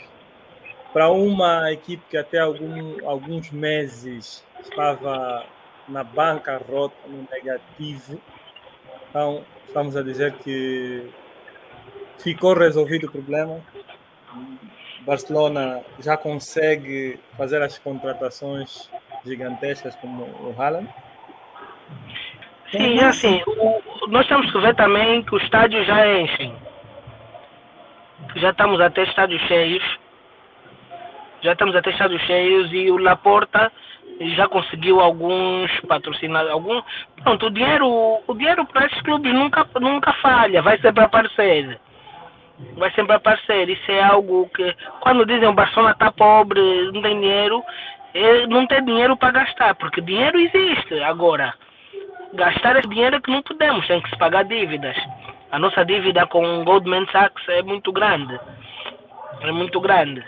[0.93, 5.45] Para uma equipe que até algum, alguns meses estava
[5.87, 8.19] na bancarrota, no negativo,
[9.09, 11.09] então estamos a dizer que
[12.17, 13.61] ficou resolvido o problema.
[15.01, 18.89] Barcelona já consegue fazer as contratações
[19.23, 20.89] gigantescas como o Haaland?
[22.71, 26.55] Sim, assim, o, nós temos que ver também que os estádios já enchem.
[28.35, 29.83] Já estamos a ter estádios cheios.
[31.41, 33.71] Já estamos a ter estádios cheios e o Laporta
[34.35, 36.51] já conseguiu alguns patrocinados.
[36.51, 36.81] Algum,
[37.23, 37.87] pronto, o dinheiro,
[38.25, 41.79] o dinheiro para esses clubes nunca, nunca falha, vai sempre aparecer.
[42.77, 43.69] Vai sempre aparecer.
[43.69, 46.59] Isso é algo que, quando dizem o Barcelona está pobre,
[46.91, 47.63] não tem dinheiro,
[48.13, 51.01] é não ter dinheiro para gastar, porque dinheiro existe.
[51.03, 51.53] Agora,
[52.35, 54.95] gastar esse dinheiro que não podemos, tem que se pagar dívidas.
[55.51, 58.39] A nossa dívida com Goldman Sachs é muito grande.
[59.41, 60.23] É muito grande.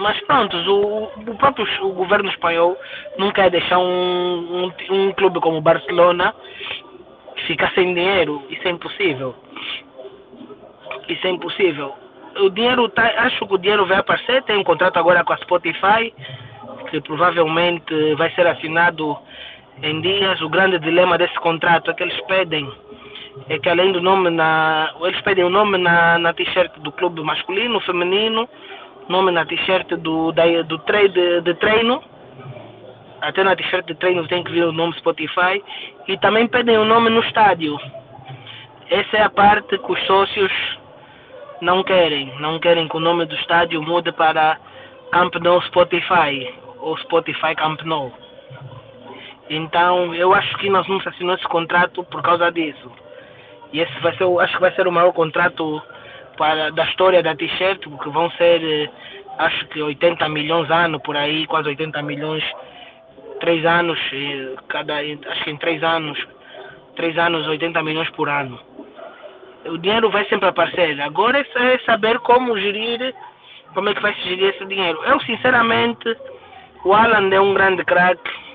[0.00, 2.76] Mas pronto, o, o próprio o governo espanhol
[3.16, 6.34] não quer deixar um, um, um clube como o Barcelona
[7.46, 8.44] ficar sem dinheiro.
[8.50, 9.34] Isso é impossível.
[11.08, 11.94] Isso é impossível.
[12.36, 15.38] O dinheiro tá, acho que o dinheiro vai aparecer, tem um contrato agora com a
[15.38, 16.12] Spotify
[16.90, 19.16] que provavelmente vai ser assinado
[19.82, 20.40] em dias.
[20.40, 22.70] O grande dilema desse contrato é que eles pedem
[23.48, 27.22] é que além do nome na eles pedem o nome na, na t-shirt do clube
[27.22, 28.48] masculino, feminino,
[29.08, 30.78] nome na t-shirt do da, do
[31.42, 32.02] de, treino.
[33.20, 35.62] Até na t-shirt de treino tem que vir o nome Spotify
[36.06, 37.78] e também pedem o nome no estádio.
[38.90, 40.52] Essa é a parte que os sócios
[41.60, 44.58] não querem, não querem que o nome do estádio mude para
[45.12, 48.12] Camp Nou Spotify o Spotify Camp Nou.
[49.50, 52.90] Então, eu acho que nós vamos assinar esse contrato por causa disso.
[53.72, 55.82] E esse vai ser, acho que vai ser o maior contrato
[56.36, 58.90] para, da história da t-shirt, porque vão ser, eh,
[59.38, 62.44] acho que 80 milhões ano por aí, quase 80 milhões
[63.40, 66.18] três anos, e cada, acho que em três anos,
[66.96, 68.58] três anos, 80 milhões por ano.
[69.64, 71.00] O dinheiro vai sempre aparecer.
[71.00, 73.14] Agora é saber como gerir,
[73.74, 75.02] como é que vai se gerir esse dinheiro.
[75.04, 76.16] Eu, sinceramente,
[76.84, 78.47] o Alan é um grande craque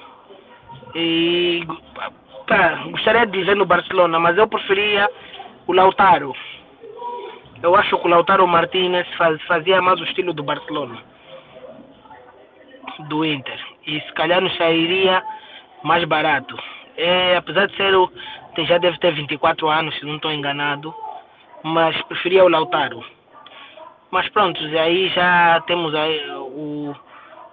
[0.96, 1.66] e
[2.92, 5.10] gostaria de dizer no Barcelona, mas eu preferia
[5.68, 6.34] o Lautaro.
[7.62, 10.98] Eu acho que o Lautaro Martinez faz, fazia mais o estilo do Barcelona,
[13.08, 13.60] do Inter.
[13.88, 15.24] E se calhar nos sairia
[15.84, 16.58] mais barato.
[16.98, 18.12] É, apesar de ser o.
[18.68, 20.94] Já deve ter 24 anos, se não estou enganado.
[21.64, 23.04] Mas preferia o Lautaro.
[24.12, 26.94] Mas pronto, aí já temos aí o,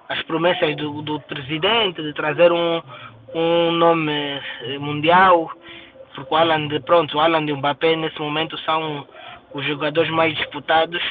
[0.09, 2.83] as promessas do, do presidente de trazer um,
[3.35, 4.13] um nome
[4.63, 5.51] eh, mundial,
[6.15, 9.07] porque o Alan, de, pronto, o Alan e Mbappé nesse momento são
[9.55, 11.03] os jogadores mais disputados.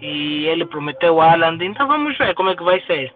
[0.00, 3.12] E ele prometeu o Alan, então vamos ver como é que vai ser.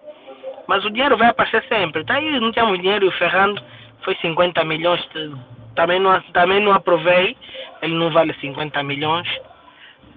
[0.66, 3.04] Mas o dinheiro vai aparecer sempre, tá aí não tínhamos dinheiro.
[3.04, 3.62] E o Ferrando
[4.02, 5.06] foi 50 milhões,
[5.74, 7.36] também não, também não aprovei,
[7.82, 9.28] ele não vale 50 milhões,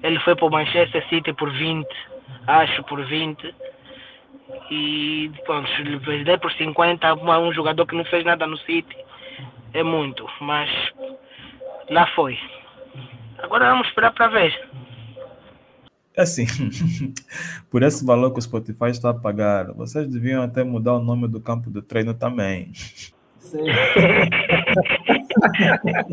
[0.02, 1.88] ele foi para o Manchester City por 20,
[2.48, 3.54] acho por 20
[4.72, 5.70] e pronto,
[6.01, 8.95] vender por 50 um jogador que não fez nada no City
[9.74, 10.70] é muito, mas
[11.89, 12.38] lá foi.
[13.39, 14.70] Agora vamos esperar para ver.
[16.16, 16.45] É assim,
[17.72, 21.28] por esse valor que o Spotify está a pagar, vocês deviam até mudar o nome
[21.28, 22.72] do campo de treino também.
[23.39, 23.66] Sim.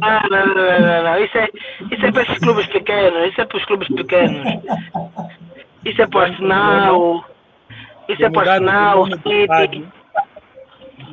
[0.03, 1.49] ah, não, não, não, não, Isso é,
[1.93, 4.62] isso é para os clubes pequenos, isso é para os clubes pequenos.
[5.84, 7.24] Isso é para o Arsenal,
[8.12, 9.06] isso é personal,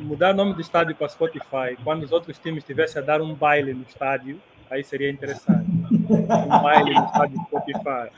[0.00, 3.34] Mudar o nome do estádio para Spotify, quando os outros times estivessem a dar um
[3.34, 4.38] baile no estádio,
[4.70, 5.66] aí seria interessante.
[5.90, 8.10] Um baile no estádio Spotify.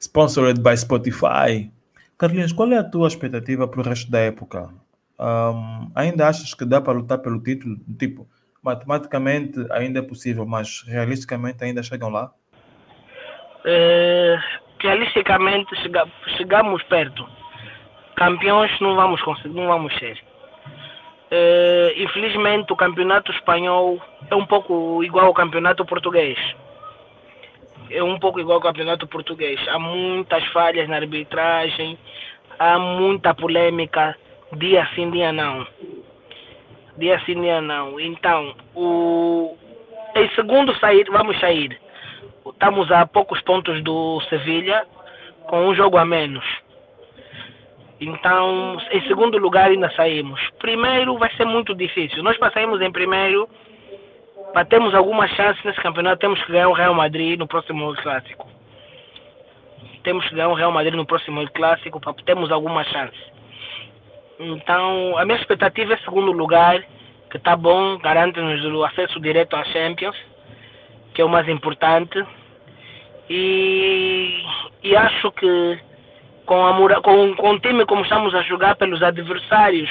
[0.00, 1.70] Sponsored by Spotify.
[2.16, 4.70] Carlinhos, qual é a tua expectativa para o resto da época?
[5.18, 7.76] Um, ainda achas que dá para lutar pelo título?
[7.98, 8.26] Tipo,
[8.62, 12.32] matematicamente ainda é possível, mas realisticamente ainda chegam lá?
[13.64, 14.36] É,
[14.80, 16.06] realisticamente chega,
[16.36, 17.37] chegamos perto
[18.18, 20.18] campeões não vamos conseguir, não vamos ser.
[21.30, 24.00] Uh, infelizmente o campeonato espanhol
[24.30, 26.38] é um pouco igual ao campeonato português.
[27.90, 29.60] É um pouco igual ao campeonato português.
[29.68, 31.96] Há muitas falhas na arbitragem,
[32.58, 34.16] há muita polêmica,
[34.56, 35.66] dia sim, dia não.
[36.98, 38.00] Dia sim, dia não.
[38.00, 39.56] Então, o...
[40.16, 41.80] em segundo sair, vamos sair.
[42.44, 44.84] Estamos a poucos pontos do Sevilha,
[45.46, 46.44] com um jogo a menos
[48.00, 50.40] então, em segundo lugar, ainda saímos.
[50.60, 52.22] Primeiro vai ser muito difícil.
[52.22, 53.48] Nós passamos em primeiro,
[54.52, 58.48] para termos alguma chance nesse campeonato, temos que ganhar o Real Madrid no próximo clássico.
[60.04, 63.18] Temos que ganhar o Real Madrid no próximo clássico para termos alguma chance.
[64.38, 66.80] Então, a minha expectativa é segundo lugar,
[67.30, 70.16] que está bom, garante-nos o acesso direto à Champions,
[71.12, 72.24] que é o mais importante.
[73.28, 74.44] E,
[74.84, 75.87] e acho que
[76.48, 79.88] com, a, com, com o time como estamos a jogar pelos adversários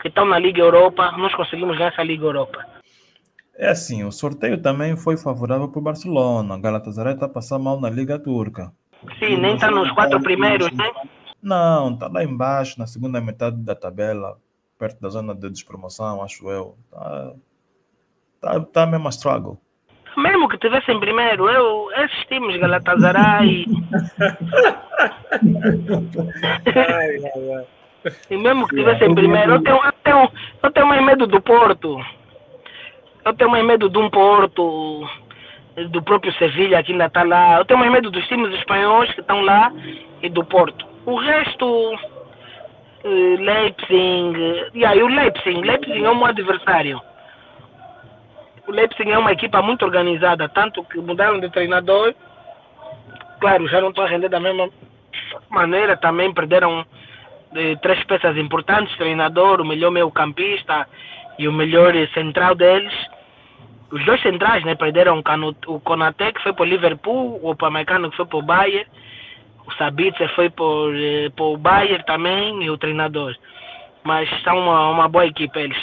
[0.00, 2.64] que estão na Liga Europa, nós conseguimos ganhar essa Liga Europa.
[3.56, 6.60] É assim, o sorteio também foi favorável para o Barcelona.
[6.60, 8.70] Galatasaray está passando mal na Liga Turca.
[9.18, 10.90] Sim, nem está nos quatro primeiros, né?
[11.42, 14.38] Não, está lá embaixo, na segunda metade da tabela,
[14.78, 16.76] perto da zona de despromoção, acho eu.
[16.92, 17.34] Está
[18.40, 19.58] tá, tá mesmo a struggle
[20.16, 23.66] mesmo que tivesse em primeiro, eu, esses times Galatasaray.
[26.66, 27.64] ai, ai, ai.
[28.30, 30.30] E mesmo que tivesse em primeiro, eu tenho, eu, tenho,
[30.62, 31.98] eu tenho mais medo do Porto.
[33.24, 35.08] Eu tenho mais medo de um Porto,
[35.90, 37.58] do próprio Sevilha que ainda está lá.
[37.58, 39.72] Eu tenho mais medo dos times espanhóis que estão lá
[40.22, 40.86] e do Porto.
[41.06, 41.98] O resto,
[43.04, 47.00] eh, Leipzig, e aí o Leipzig, Leipzig é um adversário
[48.66, 52.14] o Leipzig é uma equipa muito organizada, tanto que mudaram de treinador.
[53.40, 54.70] Claro, já não estão a render da mesma
[55.50, 56.84] maneira, também perderam
[57.54, 60.88] eh, três peças importantes, treinador, o melhor meio campista
[61.38, 62.92] e o melhor central deles.
[63.90, 65.22] Os dois centrais né, perderam
[65.66, 68.86] o Konaté, que foi para o Liverpool, o Upamecano, que foi para o Bayern,
[69.66, 73.36] o Sabitzer foi por, eh, para o Bayern também, e o treinador.
[74.02, 75.78] Mas são uma, uma boa equipe eles.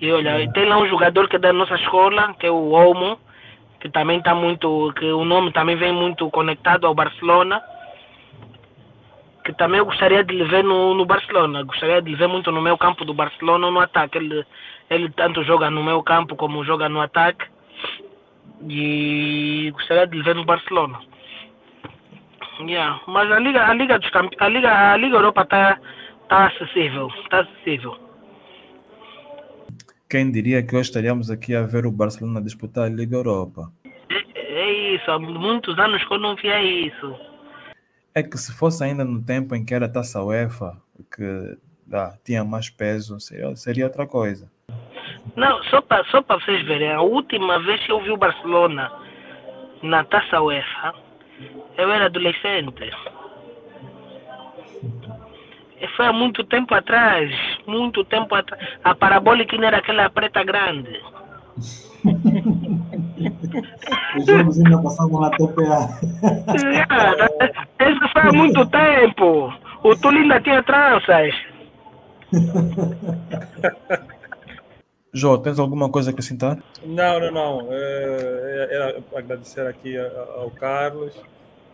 [0.00, 3.18] E olha, tem lá um jogador que é da nossa escola, que é o Olmo,
[3.80, 7.62] que também está muito, que o nome também vem muito conectado ao Barcelona,
[9.44, 12.50] que também eu gostaria de lhe ver no, no Barcelona, gostaria de lhe ver muito
[12.50, 14.16] no meu campo do Barcelona no ataque.
[14.16, 14.44] Ele,
[14.88, 17.44] ele tanto joga no meu campo como joga no ataque.
[18.66, 20.98] E gostaria de lhe ver no Barcelona.
[22.60, 23.00] Yeah.
[23.06, 24.36] Mas a Liga, a Liga dos Campe...
[24.38, 25.78] a Liga, a Liga Europa está
[26.28, 28.03] tá acessível, está acessível.
[30.14, 33.68] Quem diria que hoje estaríamos aqui a ver o Barcelona disputar a Liga Europa?
[33.84, 37.18] É, é isso, há muitos anos que eu não via isso.
[38.14, 40.80] É que se fosse ainda no tempo em que era taça UEFA,
[41.12, 41.58] que
[41.92, 44.48] ah, tinha mais peso, seria, seria outra coisa.
[45.34, 48.92] Não, só para só vocês verem, a última vez que eu vi o Barcelona
[49.82, 50.94] na taça UEFA,
[51.76, 52.88] eu era adolescente.
[55.80, 57.30] E foi há muito tempo atrás,
[57.66, 58.62] muito tempo atrás.
[58.82, 61.00] A parabólica não era aquela preta grande.
[64.16, 66.00] Os jogos ainda passavam na TPA.
[67.80, 69.52] Isso foi há muito tempo.
[69.82, 71.34] O Túlio ainda tinha tranças.
[75.12, 76.58] Jô, tens alguma coisa a acrescentar?
[76.84, 77.68] Não, não, não.
[77.70, 81.14] É, era agradecer aqui ao Carlos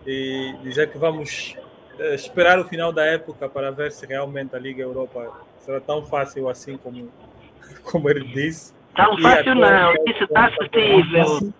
[0.06, 1.69] e dizer que vamos é,
[2.14, 6.48] esperar o final da época para ver se realmente a Liga Europa será tão fácil
[6.48, 7.10] assim como,
[7.84, 8.74] como ele disse.
[8.94, 11.52] Tão fácil não, isso está acessível.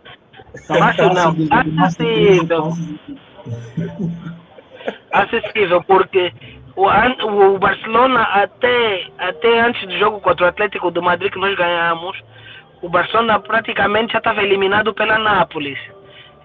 [0.66, 2.72] Fácil não, está acessível.
[5.12, 6.32] Acessível, porque
[6.76, 11.56] o, o Barcelona até, até antes do jogo contra o Atlético de Madrid que nós
[11.56, 12.20] ganhamos,
[12.82, 15.78] o Barcelona praticamente já estava eliminado pela Nápoles.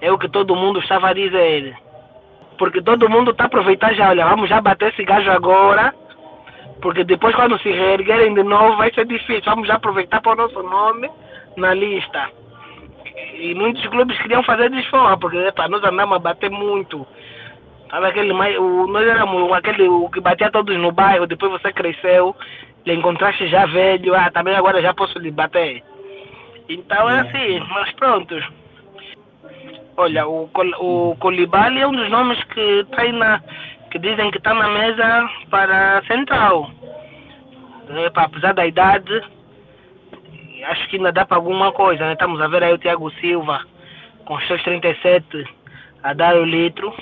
[0.02, 1.76] É o que todo mundo estava a dizer.
[2.58, 5.94] Porque todo mundo está aproveitando já, olha, vamos já bater esse gajo agora,
[6.82, 9.44] porque depois quando se reerguerem de novo vai ser difícil.
[9.46, 11.10] Vamos já aproveitar para o nosso nome
[11.58, 12.30] na lista.
[13.34, 17.06] E muitos clubes queriam fazer desforra, porque epa, nós andamos a bater muito.
[17.90, 18.58] Sabe aquele mais.
[18.58, 22.36] O, nós éramos aquele o que batia todos no bairro, depois você cresceu,
[22.86, 25.84] lhe encontraste já velho, ah, também agora já posso lhe bater.
[26.68, 28.36] Então é assim, mas pronto.
[29.98, 33.42] Olha, o, o Colibali é um dos nomes que está aí na.
[33.92, 36.70] que dizem que está na mesa para Central.
[38.06, 39.22] Epa, apesar da idade,
[40.66, 42.14] acho que ainda dá para alguma coisa, né?
[42.14, 43.66] Estamos a ver aí o Thiago Silva
[44.26, 45.46] com os seus 37
[46.04, 46.94] a dar o litro.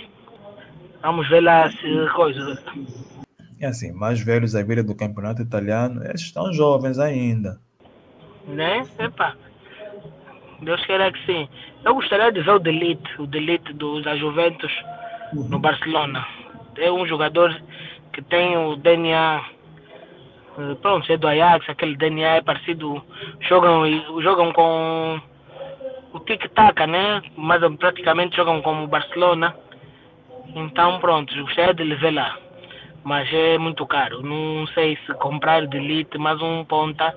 [1.01, 2.61] Vamos ver lá se coisa.
[3.59, 7.59] É assim, mais velhos à beira do campeonato italiano, esses estão jovens ainda.
[8.47, 8.85] Né?
[8.99, 9.35] Epa.
[10.64, 11.47] Deus queira que sim.
[11.84, 14.72] Eu gostaria de ver o Delite, o Delite do, da Juventus
[15.34, 16.26] no Barcelona.
[16.78, 17.55] É um jogador
[18.11, 19.43] que tem o DNA,
[20.57, 23.03] eh, pronto, é do Ajax, aquele DNA é parecido,
[23.41, 23.84] jogam,
[24.22, 25.22] jogam com
[26.14, 27.22] o tic-tac, né?
[27.36, 29.55] Mas praticamente jogam como o Barcelona.
[30.55, 32.38] Então, pronto, gostaria de lhe ver lá.
[33.03, 34.22] Mas é muito caro.
[34.22, 37.14] Não sei se comprar de elite mais um ponta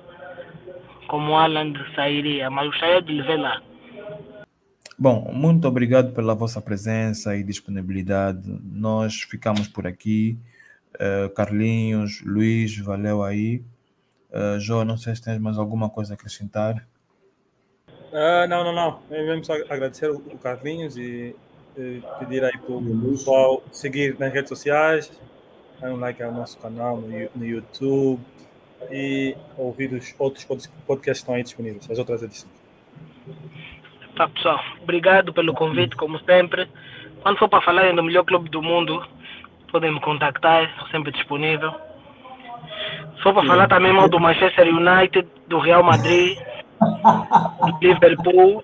[1.07, 3.61] como o Alan sairia, mas gostaria de lhe ver lá.
[4.99, 8.41] Bom, muito obrigado pela vossa presença e disponibilidade.
[8.63, 10.37] Nós ficamos por aqui.
[10.95, 13.63] Uh, Carlinhos, Luiz, valeu aí.
[14.31, 16.87] Uh, João, não sei se tens mais alguma coisa a acrescentar.
[17.87, 18.99] Uh, não, não, não.
[19.11, 21.35] Eu mesmo só agradecer o Carlinhos e
[22.17, 25.11] pedir aí para o pessoal seguir nas redes sociais,
[25.79, 28.19] dar um like ao nosso canal no, no YouTube
[28.91, 32.53] e ouvir os outros podcasts que estão aí disponíveis, as outras edições.
[34.15, 34.59] Tá, pessoal.
[34.81, 36.67] Obrigado pelo convite, como sempre.
[37.21, 39.05] Quando for para falar do melhor clube do mundo,
[39.71, 41.73] podem me contactar, estou sempre disponível.
[43.21, 46.37] Só para falar também mal do Manchester United, do Real Madrid,
[46.79, 48.63] do Liverpool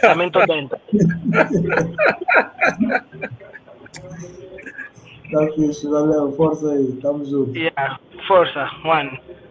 [0.00, 0.78] também tô dentro.
[5.30, 7.56] Tá fixe, valeu, força aí, tamo junto.
[7.56, 9.20] Yeah, força, one.